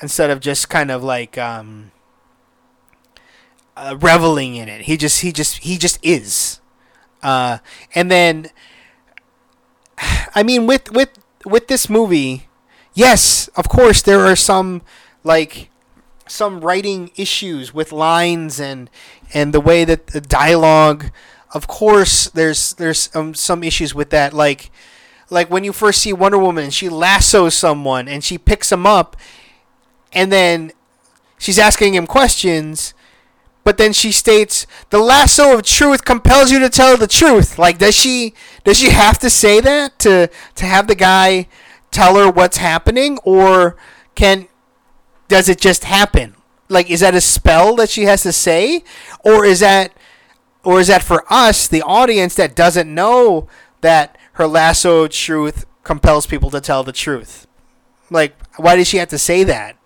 instead 0.00 0.30
of 0.30 0.40
just 0.40 0.70
kind 0.70 0.90
of 0.90 1.04
like 1.04 1.36
um, 1.36 1.90
uh, 3.76 3.96
reveling 4.00 4.54
in 4.54 4.68
it. 4.68 4.82
He 4.82 4.96
just 4.96 5.20
he 5.22 5.32
just 5.32 5.58
he 5.58 5.78
just 5.78 5.98
is, 6.02 6.60
uh, 7.22 7.58
and 7.94 8.10
then 8.10 8.48
I 10.34 10.42
mean 10.42 10.66
with 10.66 10.90
with 10.92 11.10
with 11.44 11.68
this 11.68 11.88
movie, 11.88 12.48
yes, 12.94 13.48
of 13.56 13.68
course 13.68 14.02
there 14.02 14.20
are 14.20 14.36
some 14.36 14.82
like 15.22 15.70
some 16.26 16.60
writing 16.60 17.10
issues 17.16 17.74
with 17.74 17.92
lines 17.92 18.58
and 18.60 18.90
and 19.32 19.52
the 19.52 19.60
way 19.60 19.84
that 19.84 20.08
the 20.08 20.20
dialogue. 20.20 21.10
Of 21.52 21.68
course, 21.68 22.28
there's 22.30 22.74
there's 22.74 23.14
um, 23.14 23.34
some 23.34 23.62
issues 23.62 23.94
with 23.94 24.10
that. 24.10 24.32
Like 24.32 24.72
like 25.30 25.50
when 25.50 25.64
you 25.64 25.72
first 25.72 26.02
see 26.02 26.12
Wonder 26.12 26.38
Woman, 26.38 26.70
she 26.70 26.88
lassos 26.88 27.54
someone 27.54 28.08
and 28.08 28.24
she 28.24 28.38
picks 28.38 28.72
him 28.72 28.86
up, 28.86 29.16
and 30.12 30.32
then 30.32 30.72
she's 31.38 31.58
asking 31.58 31.94
him 31.94 32.06
questions. 32.06 32.94
But 33.64 33.78
then 33.78 33.92
she 33.92 34.12
states, 34.12 34.66
"The 34.90 34.98
lasso 34.98 35.54
of 35.54 35.62
truth 35.62 36.04
compels 36.04 36.50
you 36.50 36.58
to 36.60 36.68
tell 36.68 36.96
the 36.96 37.06
truth." 37.06 37.58
Like, 37.58 37.78
does 37.78 37.94
she 37.94 38.34
does 38.62 38.78
she 38.78 38.90
have 38.90 39.18
to 39.20 39.30
say 39.30 39.60
that 39.60 39.98
to 40.00 40.28
to 40.54 40.66
have 40.66 40.86
the 40.86 40.94
guy 40.94 41.48
tell 41.90 42.16
her 42.16 42.30
what's 42.30 42.58
happening, 42.58 43.18
or 43.24 43.76
can 44.14 44.48
does 45.28 45.48
it 45.48 45.60
just 45.60 45.84
happen? 45.84 46.36
Like, 46.68 46.90
is 46.90 47.00
that 47.00 47.14
a 47.14 47.20
spell 47.20 47.76
that 47.76 47.90
she 47.90 48.02
has 48.04 48.22
to 48.22 48.32
say, 48.32 48.84
or 49.20 49.44
is 49.44 49.60
that, 49.60 49.92
or 50.62 50.80
is 50.80 50.88
that 50.88 51.02
for 51.02 51.24
us, 51.30 51.66
the 51.66 51.82
audience 51.82 52.34
that 52.34 52.54
doesn't 52.54 52.92
know 52.92 53.48
that 53.80 54.16
her 54.34 54.46
lasso 54.46 55.04
of 55.04 55.10
truth 55.10 55.66
compels 55.82 56.26
people 56.26 56.50
to 56.50 56.60
tell 56.60 56.82
the 56.82 56.92
truth? 56.92 57.46
Like, 58.10 58.34
why 58.56 58.76
does 58.76 58.88
she 58.88 58.96
have 58.98 59.08
to 59.08 59.18
say 59.18 59.44
that? 59.44 59.76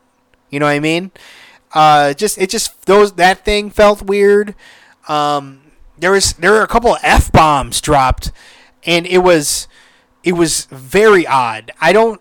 You 0.50 0.60
know 0.60 0.66
what 0.66 0.72
I 0.72 0.80
mean? 0.80 1.10
Uh, 1.72 2.14
just 2.14 2.38
it 2.38 2.50
just 2.50 2.86
those 2.86 3.12
that 3.14 3.44
thing 3.44 3.70
felt 3.70 4.02
weird. 4.02 4.54
Um, 5.08 5.62
there 5.98 6.12
was 6.12 6.32
there 6.34 6.52
were 6.52 6.62
a 6.62 6.68
couple 6.68 6.92
of 6.94 7.00
f 7.02 7.30
bombs 7.30 7.80
dropped, 7.80 8.32
and 8.84 9.06
it 9.06 9.18
was 9.18 9.68
it 10.24 10.32
was 10.32 10.66
very 10.66 11.26
odd. 11.26 11.70
I 11.80 11.92
don't 11.92 12.20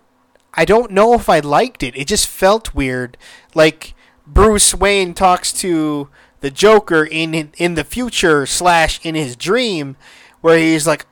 I 0.54 0.64
don't 0.64 0.90
know 0.90 1.14
if 1.14 1.28
I 1.28 1.40
liked 1.40 1.82
it. 1.82 1.96
It 1.96 2.08
just 2.08 2.26
felt 2.26 2.74
weird. 2.74 3.16
Like 3.54 3.94
Bruce 4.26 4.74
Wayne 4.74 5.14
talks 5.14 5.52
to 5.54 6.08
the 6.40 6.50
Joker 6.50 7.04
in 7.04 7.52
in 7.56 7.74
the 7.74 7.84
future 7.84 8.46
slash 8.46 9.00
in 9.04 9.14
his 9.14 9.36
dream, 9.36 9.96
where 10.40 10.58
he's 10.58 10.86
like, 10.86 11.06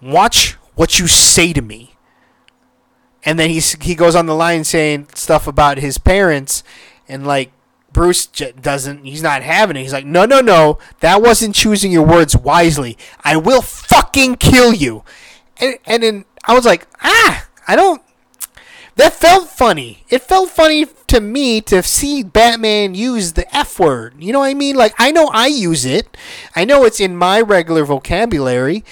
"Watch 0.00 0.52
what 0.74 0.98
you 0.98 1.06
say 1.06 1.52
to 1.52 1.62
me," 1.62 1.96
and 3.24 3.38
then 3.38 3.50
he's 3.50 3.72
he 3.82 3.94
goes 3.94 4.14
on 4.14 4.26
the 4.26 4.34
line 4.34 4.64
saying 4.64 5.08
stuff 5.14 5.46
about 5.46 5.78
his 5.78 5.98
parents, 5.98 6.62
and 7.08 7.26
like 7.26 7.52
Bruce 7.92 8.26
j- 8.26 8.52
doesn't 8.60 9.04
he's 9.04 9.22
not 9.22 9.42
having 9.42 9.76
it. 9.76 9.82
He's 9.82 9.92
like, 9.92 10.04
"No, 10.06 10.24
no, 10.24 10.40
no, 10.40 10.78
that 11.00 11.22
wasn't 11.22 11.54
choosing 11.54 11.92
your 11.92 12.04
words 12.06 12.36
wisely. 12.36 12.98
I 13.22 13.36
will 13.36 13.62
fucking 13.62 14.36
kill 14.36 14.72
you." 14.74 15.04
And 15.58 15.78
and 15.86 16.02
then 16.02 16.24
I 16.44 16.54
was 16.54 16.64
like, 16.64 16.86
"Ah, 17.02 17.46
I 17.68 17.76
don't." 17.76 18.02
That 18.96 19.12
felt 19.12 19.48
funny. 19.48 20.04
It 20.08 20.22
felt 20.22 20.50
funny 20.50 20.86
to 21.08 21.20
me 21.20 21.60
to 21.62 21.82
see 21.82 22.22
Batman 22.22 22.94
use 22.94 23.32
the 23.32 23.54
F 23.54 23.80
word. 23.80 24.14
You 24.18 24.32
know 24.32 24.40
what 24.40 24.46
I 24.50 24.54
mean? 24.54 24.76
Like 24.76 24.94
I 24.98 25.10
know 25.10 25.28
I 25.32 25.46
use 25.48 25.84
it. 25.84 26.16
I 26.54 26.64
know 26.64 26.84
it's 26.84 27.00
in 27.00 27.16
my 27.16 27.40
regular 27.40 27.84
vocabulary, 27.84 28.84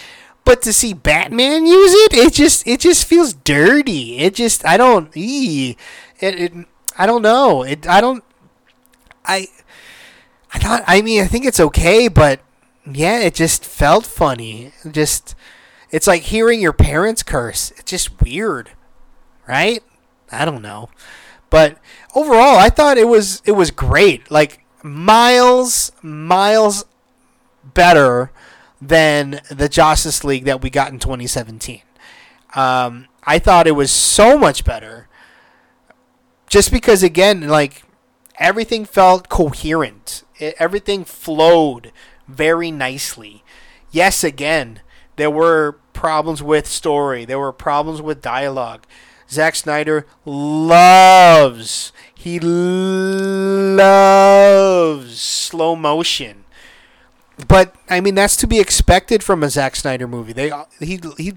but 0.44 0.60
to 0.62 0.72
see 0.72 0.92
Batman 0.92 1.66
use 1.66 1.92
it, 1.94 2.14
it 2.14 2.32
just 2.32 2.66
it 2.66 2.80
just 2.80 3.06
feels 3.06 3.32
dirty. 3.32 4.18
It 4.18 4.34
just 4.34 4.66
I 4.66 4.76
don't 4.76 5.16
ee, 5.16 5.76
it, 6.18 6.40
it 6.40 6.52
I 6.98 7.06
don't 7.06 7.22
know. 7.22 7.62
It 7.62 7.86
I 7.86 8.00
don't 8.00 8.24
I 9.24 9.48
I 10.52 10.58
thought 10.58 10.84
I 10.86 11.02
mean 11.02 11.22
I 11.22 11.26
think 11.26 11.44
it's 11.44 11.60
okay, 11.60 12.08
but 12.08 12.40
yeah, 12.90 13.20
it 13.20 13.34
just 13.34 13.64
felt 13.64 14.06
funny. 14.06 14.72
Just 14.90 15.34
it's 15.90 16.06
like 16.06 16.22
hearing 16.22 16.60
your 16.60 16.72
parents 16.72 17.22
curse. 17.22 17.70
It's 17.72 17.90
just 17.90 18.20
weird. 18.20 18.70
Right? 19.46 19.82
I 20.30 20.44
don't 20.44 20.62
know. 20.62 20.88
But 21.50 21.78
overall, 22.14 22.56
I 22.56 22.70
thought 22.70 22.98
it 22.98 23.08
was 23.08 23.42
it 23.44 23.52
was 23.52 23.70
great. 23.70 24.30
Like 24.30 24.64
miles 24.82 25.92
miles 26.02 26.84
better 27.62 28.32
than 28.80 29.40
the 29.50 29.68
Justice 29.68 30.24
League 30.24 30.44
that 30.44 30.62
we 30.62 30.70
got 30.70 30.92
in 30.92 30.98
2017. 30.98 31.82
Um, 32.54 33.06
I 33.24 33.38
thought 33.38 33.66
it 33.66 33.76
was 33.76 33.90
so 33.90 34.36
much 34.36 34.64
better. 34.64 35.08
Just 36.52 36.70
because, 36.70 37.02
again, 37.02 37.48
like 37.48 37.82
everything 38.38 38.84
felt 38.84 39.30
coherent, 39.30 40.22
it, 40.38 40.54
everything 40.58 41.02
flowed 41.02 41.92
very 42.28 42.70
nicely. 42.70 43.42
Yes, 43.90 44.22
again, 44.22 44.80
there 45.16 45.30
were 45.30 45.78
problems 45.94 46.42
with 46.42 46.66
story, 46.66 47.24
there 47.24 47.38
were 47.38 47.54
problems 47.54 48.02
with 48.02 48.20
dialogue. 48.20 48.84
Zack 49.30 49.54
Snyder 49.54 50.06
loves, 50.26 51.90
he 52.14 52.38
loves 52.38 53.80
slow 55.18 55.74
motion. 55.74 56.44
But 57.48 57.74
I 57.88 58.02
mean 58.02 58.14
that's 58.14 58.36
to 58.36 58.46
be 58.46 58.60
expected 58.60 59.24
from 59.24 59.42
a 59.42 59.48
Zack 59.48 59.74
Snyder 59.74 60.06
movie. 60.06 60.34
They 60.34 60.52
he 60.80 61.00
he 61.16 61.32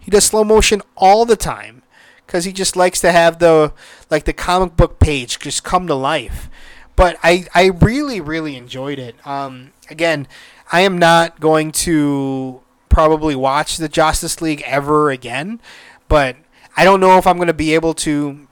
he 0.00 0.10
does 0.10 0.24
slow 0.24 0.42
motion 0.42 0.82
all 0.96 1.24
the 1.24 1.36
time 1.36 1.84
because 2.28 2.44
he 2.44 2.52
just 2.52 2.76
likes 2.76 3.00
to 3.00 3.10
have 3.10 3.38
the 3.38 3.72
like 4.10 4.24
the 4.24 4.34
comic 4.34 4.76
book 4.76 4.98
page 5.00 5.38
just 5.38 5.64
come 5.64 5.86
to 5.86 5.94
life. 5.94 6.50
But 6.94 7.16
I 7.22 7.46
I 7.54 7.66
really 7.68 8.20
really 8.20 8.54
enjoyed 8.54 8.98
it. 8.98 9.16
Um, 9.26 9.72
again, 9.88 10.28
I 10.70 10.82
am 10.82 10.98
not 10.98 11.40
going 11.40 11.72
to 11.72 12.60
probably 12.90 13.34
watch 13.34 13.78
the 13.78 13.88
Justice 13.88 14.42
League 14.42 14.62
ever 14.66 15.10
again, 15.10 15.60
but 16.06 16.36
I 16.76 16.84
don't 16.84 17.00
know 17.00 17.16
if 17.16 17.26
I'm 17.26 17.36
going 17.36 17.46
to 17.48 17.54
be 17.54 17.74
able 17.74 17.94
to 17.94 18.46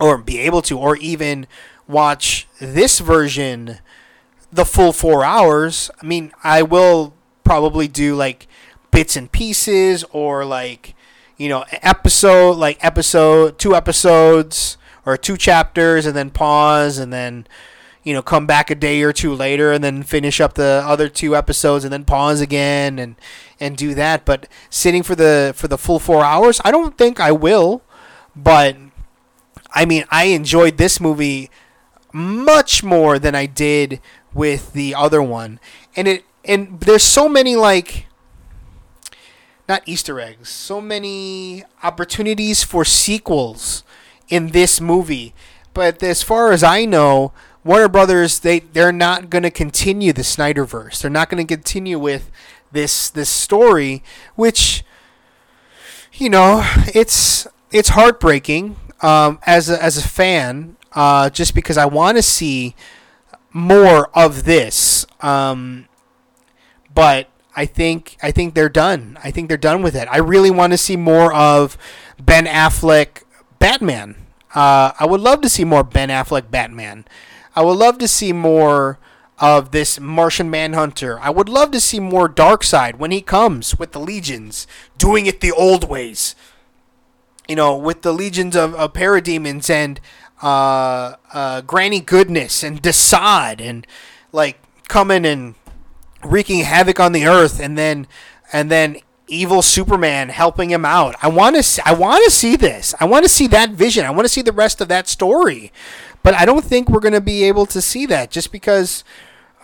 or 0.00 0.18
be 0.18 0.38
able 0.40 0.62
to 0.62 0.76
or 0.76 0.96
even 0.96 1.46
watch 1.86 2.48
this 2.58 2.98
version 2.98 3.78
the 4.50 4.64
full 4.64 4.92
4 4.92 5.24
hours. 5.24 5.90
I 6.02 6.06
mean, 6.06 6.32
I 6.42 6.62
will 6.62 7.14
probably 7.44 7.86
do 7.86 8.16
like 8.16 8.48
bits 8.90 9.16
and 9.16 9.30
pieces 9.30 10.04
or 10.10 10.44
like 10.44 10.94
you 11.42 11.48
know 11.48 11.64
episode 11.82 12.52
like 12.52 12.78
episode 12.84 13.58
two 13.58 13.74
episodes 13.74 14.78
or 15.04 15.16
two 15.16 15.36
chapters 15.36 16.06
and 16.06 16.14
then 16.14 16.30
pause 16.30 16.98
and 16.98 17.12
then 17.12 17.44
you 18.04 18.14
know 18.14 18.22
come 18.22 18.46
back 18.46 18.70
a 18.70 18.76
day 18.76 19.02
or 19.02 19.12
two 19.12 19.34
later 19.34 19.72
and 19.72 19.82
then 19.82 20.04
finish 20.04 20.40
up 20.40 20.54
the 20.54 20.84
other 20.86 21.08
two 21.08 21.34
episodes 21.34 21.82
and 21.82 21.92
then 21.92 22.04
pause 22.04 22.40
again 22.40 22.96
and 23.00 23.16
and 23.58 23.76
do 23.76 23.92
that. 23.92 24.24
But 24.24 24.46
sitting 24.70 25.02
for 25.02 25.16
the 25.16 25.52
for 25.56 25.66
the 25.66 25.76
full 25.76 25.98
4 25.98 26.22
hours 26.24 26.60
I 26.64 26.70
don't 26.70 26.96
think 26.96 27.18
I 27.18 27.32
will. 27.32 27.82
But 28.36 28.76
I 29.72 29.84
mean 29.84 30.04
I 30.12 30.26
enjoyed 30.26 30.76
this 30.76 31.00
movie 31.00 31.50
much 32.12 32.84
more 32.84 33.18
than 33.18 33.34
I 33.34 33.46
did 33.46 34.00
with 34.32 34.74
the 34.74 34.94
other 34.94 35.20
one. 35.20 35.58
And 35.96 36.06
it 36.06 36.24
and 36.44 36.78
there's 36.78 37.02
so 37.02 37.28
many 37.28 37.56
like 37.56 38.06
not 39.68 39.82
Easter 39.86 40.20
eggs, 40.20 40.48
so 40.48 40.80
many 40.80 41.64
opportunities 41.82 42.62
for 42.62 42.84
sequels 42.84 43.84
in 44.28 44.48
this 44.48 44.80
movie. 44.80 45.34
But 45.74 46.02
as 46.02 46.22
far 46.22 46.52
as 46.52 46.62
I 46.62 46.84
know, 46.84 47.32
Warner 47.64 47.88
Brothers 47.88 48.40
they 48.40 48.60
they're 48.60 48.92
not 48.92 49.30
going 49.30 49.42
to 49.42 49.50
continue 49.50 50.12
the 50.12 50.22
Snyderverse. 50.22 51.00
They're 51.00 51.10
not 51.10 51.28
going 51.30 51.46
to 51.46 51.54
continue 51.54 51.98
with 51.98 52.30
this 52.72 53.08
this 53.08 53.28
story, 53.28 54.02
which 54.34 54.84
you 56.12 56.28
know 56.28 56.64
it's 56.94 57.46
it's 57.70 57.90
heartbreaking 57.90 58.76
um, 59.00 59.38
as 59.46 59.70
a, 59.70 59.82
as 59.82 59.96
a 59.96 60.06
fan, 60.06 60.76
uh, 60.92 61.30
just 61.30 61.54
because 61.54 61.76
I 61.76 61.86
want 61.86 62.16
to 62.16 62.22
see 62.22 62.74
more 63.52 64.10
of 64.16 64.44
this. 64.44 65.06
Um, 65.20 65.86
but 66.94 67.28
I 67.54 67.66
think 67.66 68.16
I 68.22 68.30
think 68.30 68.54
they're 68.54 68.68
done. 68.68 69.18
I 69.22 69.30
think 69.30 69.48
they're 69.48 69.56
done 69.56 69.82
with 69.82 69.94
it. 69.94 70.08
I 70.10 70.18
really 70.18 70.50
want 70.50 70.72
to 70.72 70.78
see 70.78 70.96
more 70.96 71.32
of 71.34 71.76
Ben 72.20 72.46
Affleck 72.46 73.22
Batman. 73.58 74.16
Uh, 74.54 74.92
I 74.98 75.06
would 75.06 75.20
love 75.20 75.40
to 75.42 75.48
see 75.48 75.64
more 75.64 75.82
Ben 75.82 76.08
Affleck 76.08 76.50
Batman. 76.50 77.04
I 77.54 77.62
would 77.62 77.76
love 77.76 77.98
to 77.98 78.08
see 78.08 78.32
more 78.32 78.98
of 79.38 79.72
this 79.72 79.98
Martian 79.98 80.50
Manhunter. 80.50 81.18
I 81.20 81.30
would 81.30 81.48
love 81.48 81.70
to 81.72 81.80
see 81.80 82.00
more 82.00 82.28
Darkseid 82.28 82.96
when 82.96 83.10
he 83.10 83.20
comes 83.20 83.78
with 83.78 83.92
the 83.92 84.00
legions, 84.00 84.66
doing 84.96 85.26
it 85.26 85.40
the 85.40 85.52
old 85.52 85.88
ways. 85.88 86.34
You 87.48 87.56
know, 87.56 87.76
with 87.76 88.02
the 88.02 88.12
legions 88.12 88.54
of, 88.54 88.74
of 88.76 88.92
parademons 88.92 89.68
and 89.68 90.00
uh, 90.42 91.16
uh, 91.32 91.60
Granny 91.62 92.00
Goodness 92.00 92.62
and 92.62 92.82
Desaad 92.82 93.60
and 93.60 93.86
like 94.30 94.58
coming 94.88 95.26
and 95.26 95.54
wreaking 96.24 96.60
havoc 96.64 97.00
on 97.00 97.12
the 97.12 97.26
earth 97.26 97.60
and 97.60 97.76
then 97.78 98.06
and 98.52 98.70
then 98.70 98.96
evil 99.28 99.62
Superman 99.62 100.28
helping 100.28 100.70
him 100.70 100.84
out. 100.84 101.16
I 101.22 101.28
want 101.28 101.56
to 101.62 101.82
I 101.86 101.94
want 101.94 102.24
to 102.24 102.30
see 102.30 102.56
this. 102.56 102.94
I 103.00 103.04
want 103.06 103.24
to 103.24 103.28
see 103.28 103.46
that 103.48 103.70
vision. 103.70 104.04
I 104.04 104.10
want 104.10 104.24
to 104.24 104.28
see 104.28 104.42
the 104.42 104.52
rest 104.52 104.80
of 104.80 104.88
that 104.88 105.08
story. 105.08 105.72
But 106.22 106.34
I 106.34 106.44
don't 106.44 106.64
think 106.64 106.88
we're 106.88 107.00
going 107.00 107.14
to 107.14 107.20
be 107.20 107.44
able 107.44 107.66
to 107.66 107.80
see 107.82 108.06
that 108.06 108.30
just 108.30 108.52
because 108.52 109.02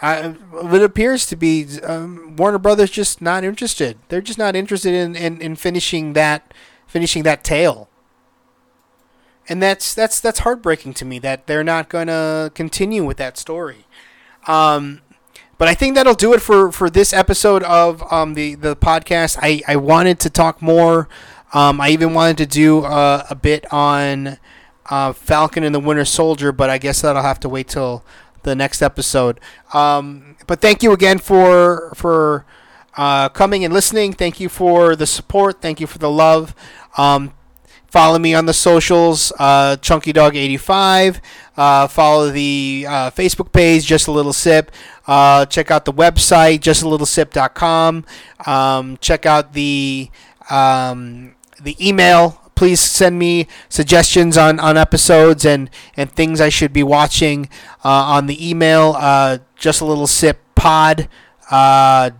I, 0.03 0.35
it 0.55 0.83
appears 0.83 1.27
to 1.27 1.37
be 1.37 1.67
um, 1.85 2.37
Warner 2.37 2.59
Brothers 2.59 2.91
just 2.91 3.21
not 3.23 3.45
interested. 3.45 3.99
They're 4.09 4.21
just 4.21 4.39
not 4.39 4.57
interested 4.57 4.95
in, 4.95 5.17
in, 5.17 5.41
in 5.41 5.57
finishing 5.57 6.15
that 6.15 6.53
finishing 6.87 7.23
that 7.25 7.45
tale. 7.45 7.89
and 9.49 9.63
that's 9.63 9.95
that's 9.95 10.21
that's 10.21 10.41
heartbreaking 10.41 10.95
to 10.95 11.05
me 11.05 11.19
that 11.21 11.47
they're 11.47 11.65
not 11.65 11.89
going 11.89 12.09
to 12.09 12.51
continue 12.55 13.05
with 13.05 13.17
that 13.17 13.39
story. 13.39 13.87
Um, 14.47 15.01
but 15.59 15.69
I 15.69 15.75
think 15.75 15.97
that'll 15.97 16.15
do 16.15 16.33
it 16.33 16.41
for, 16.41 16.73
for 16.73 16.89
this 16.89 17.13
episode 17.13 17.63
of 17.65 18.03
um, 18.13 18.35
the 18.35 18.55
the 18.55 18.77
podcast. 18.77 19.39
I, 19.43 19.61
I 19.69 19.77
wanted 19.77 20.21
to 20.21 20.31
talk 20.31 20.63
more. 20.63 21.09
Um, 21.53 21.81
I 21.81 21.91
even 21.91 22.15
wanted 22.15 22.39
to 22.39 22.47
do 22.47 22.85
uh, 22.85 23.27
a 23.29 23.35
bit 23.35 23.71
on 23.73 24.39
uh, 24.91 25.13
Falcon 25.13 25.65
and 25.65 25.75
the 25.75 25.81
Winter 25.81 26.05
Soldier, 26.05 26.53
but 26.53 26.71
I 26.71 26.79
guess 26.79 27.03
that'll 27.03 27.23
have 27.23 27.41
to 27.41 27.49
wait 27.49 27.69
till 27.69 28.05
the 28.43 28.55
next 28.55 28.83
episode. 28.83 29.41
Um, 29.73 30.37
but 30.47 30.61
thank 30.61 30.83
you 30.83 30.93
again 30.93 31.19
for 31.19 31.93
for 31.95 32.45
uh, 32.97 33.29
coming 33.31 33.65
and 33.65 33.73
listening. 33.75 34.13
Thank 34.13 34.41
you 34.41 34.49
for 34.49 34.97
the 34.97 35.07
support. 35.07 35.61
Thank 35.61 35.81
you 35.81 35.87
for 35.87 35.99
the 35.99 36.11
love. 36.11 36.55
Um, 36.97 37.33
follow 37.89 38.19
me 38.19 38.35
on 38.35 38.47
the 38.47 38.55
socials, 38.55 39.33
uh, 39.39 39.77
Chunky 39.77 40.13
Dog 40.13 40.37
85. 40.37 41.21
Uh, 41.57 41.89
follow 41.89 42.31
the 42.31 42.87
uh, 42.89 43.11
Facebook 43.11 43.53
page, 43.53 43.85
Just 43.85 44.07
a 44.07 44.13
Little 44.13 44.33
Sip. 44.33 44.71
Uh, 45.07 45.45
check 45.47 45.71
out 45.71 45.85
the 45.85 45.93
website, 45.93 46.61
just 46.61 46.83
a 46.83 46.85
justtalittlesip.com. 46.85 48.05
Um, 48.47 48.97
check 48.99 49.27
out 49.27 49.55
the 49.55 50.11
um, 50.51 51.35
the 51.61 51.77
email. 51.87 52.43
Please 52.55 52.81
send 52.81 53.19
me 53.19 53.47
suggestions 53.69 54.37
on, 54.37 54.59
on 54.59 54.77
episodes 54.77 55.45
and, 55.45 55.71
and 55.97 56.11
things 56.11 56.41
I 56.41 56.49
should 56.49 56.73
be 56.73 56.83
watching 56.83 57.49
uh, 57.85 57.89
on 57.89 58.27
the 58.27 58.49
email. 58.49 58.97
Uh, 58.99 59.39
just 59.57 59.81
a 59.81 59.85
little 59.85 60.09
sip 60.09 60.41
pod 60.57 61.09
uh. 61.51 62.11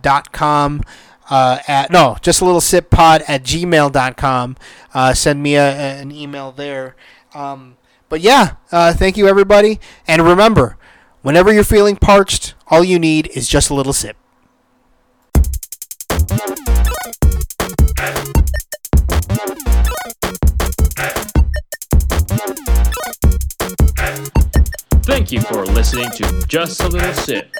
Uh, 1.29 1.59
at 1.67 1.91
no, 1.91 2.17
just 2.21 2.41
a 2.41 2.45
little 2.45 2.61
sip 2.61 2.89
pod 2.89 3.23
at 3.27 3.43
gmail.com. 3.43 4.57
Uh, 4.93 5.13
send 5.13 5.43
me 5.43 5.55
a, 5.55 5.69
an 5.69 6.11
email 6.11 6.51
there. 6.51 6.95
Um, 7.33 7.77
but 8.09 8.21
yeah, 8.21 8.55
uh, 8.71 8.93
thank 8.93 9.17
you 9.17 9.27
everybody. 9.27 9.79
And 10.07 10.23
remember, 10.23 10.77
whenever 11.21 11.53
you're 11.53 11.63
feeling 11.63 11.95
parched, 11.95 12.55
all 12.67 12.83
you 12.83 12.99
need 12.99 13.27
is 13.35 13.47
just 13.47 13.69
a 13.69 13.73
little 13.73 13.93
sip. 13.93 14.17
Thank 25.03 25.31
you 25.31 25.41
for 25.41 25.65
listening 25.65 26.09
to 26.11 26.45
Just 26.47 26.81
a 26.81 26.87
Little 26.87 27.13
Sip. 27.13 27.51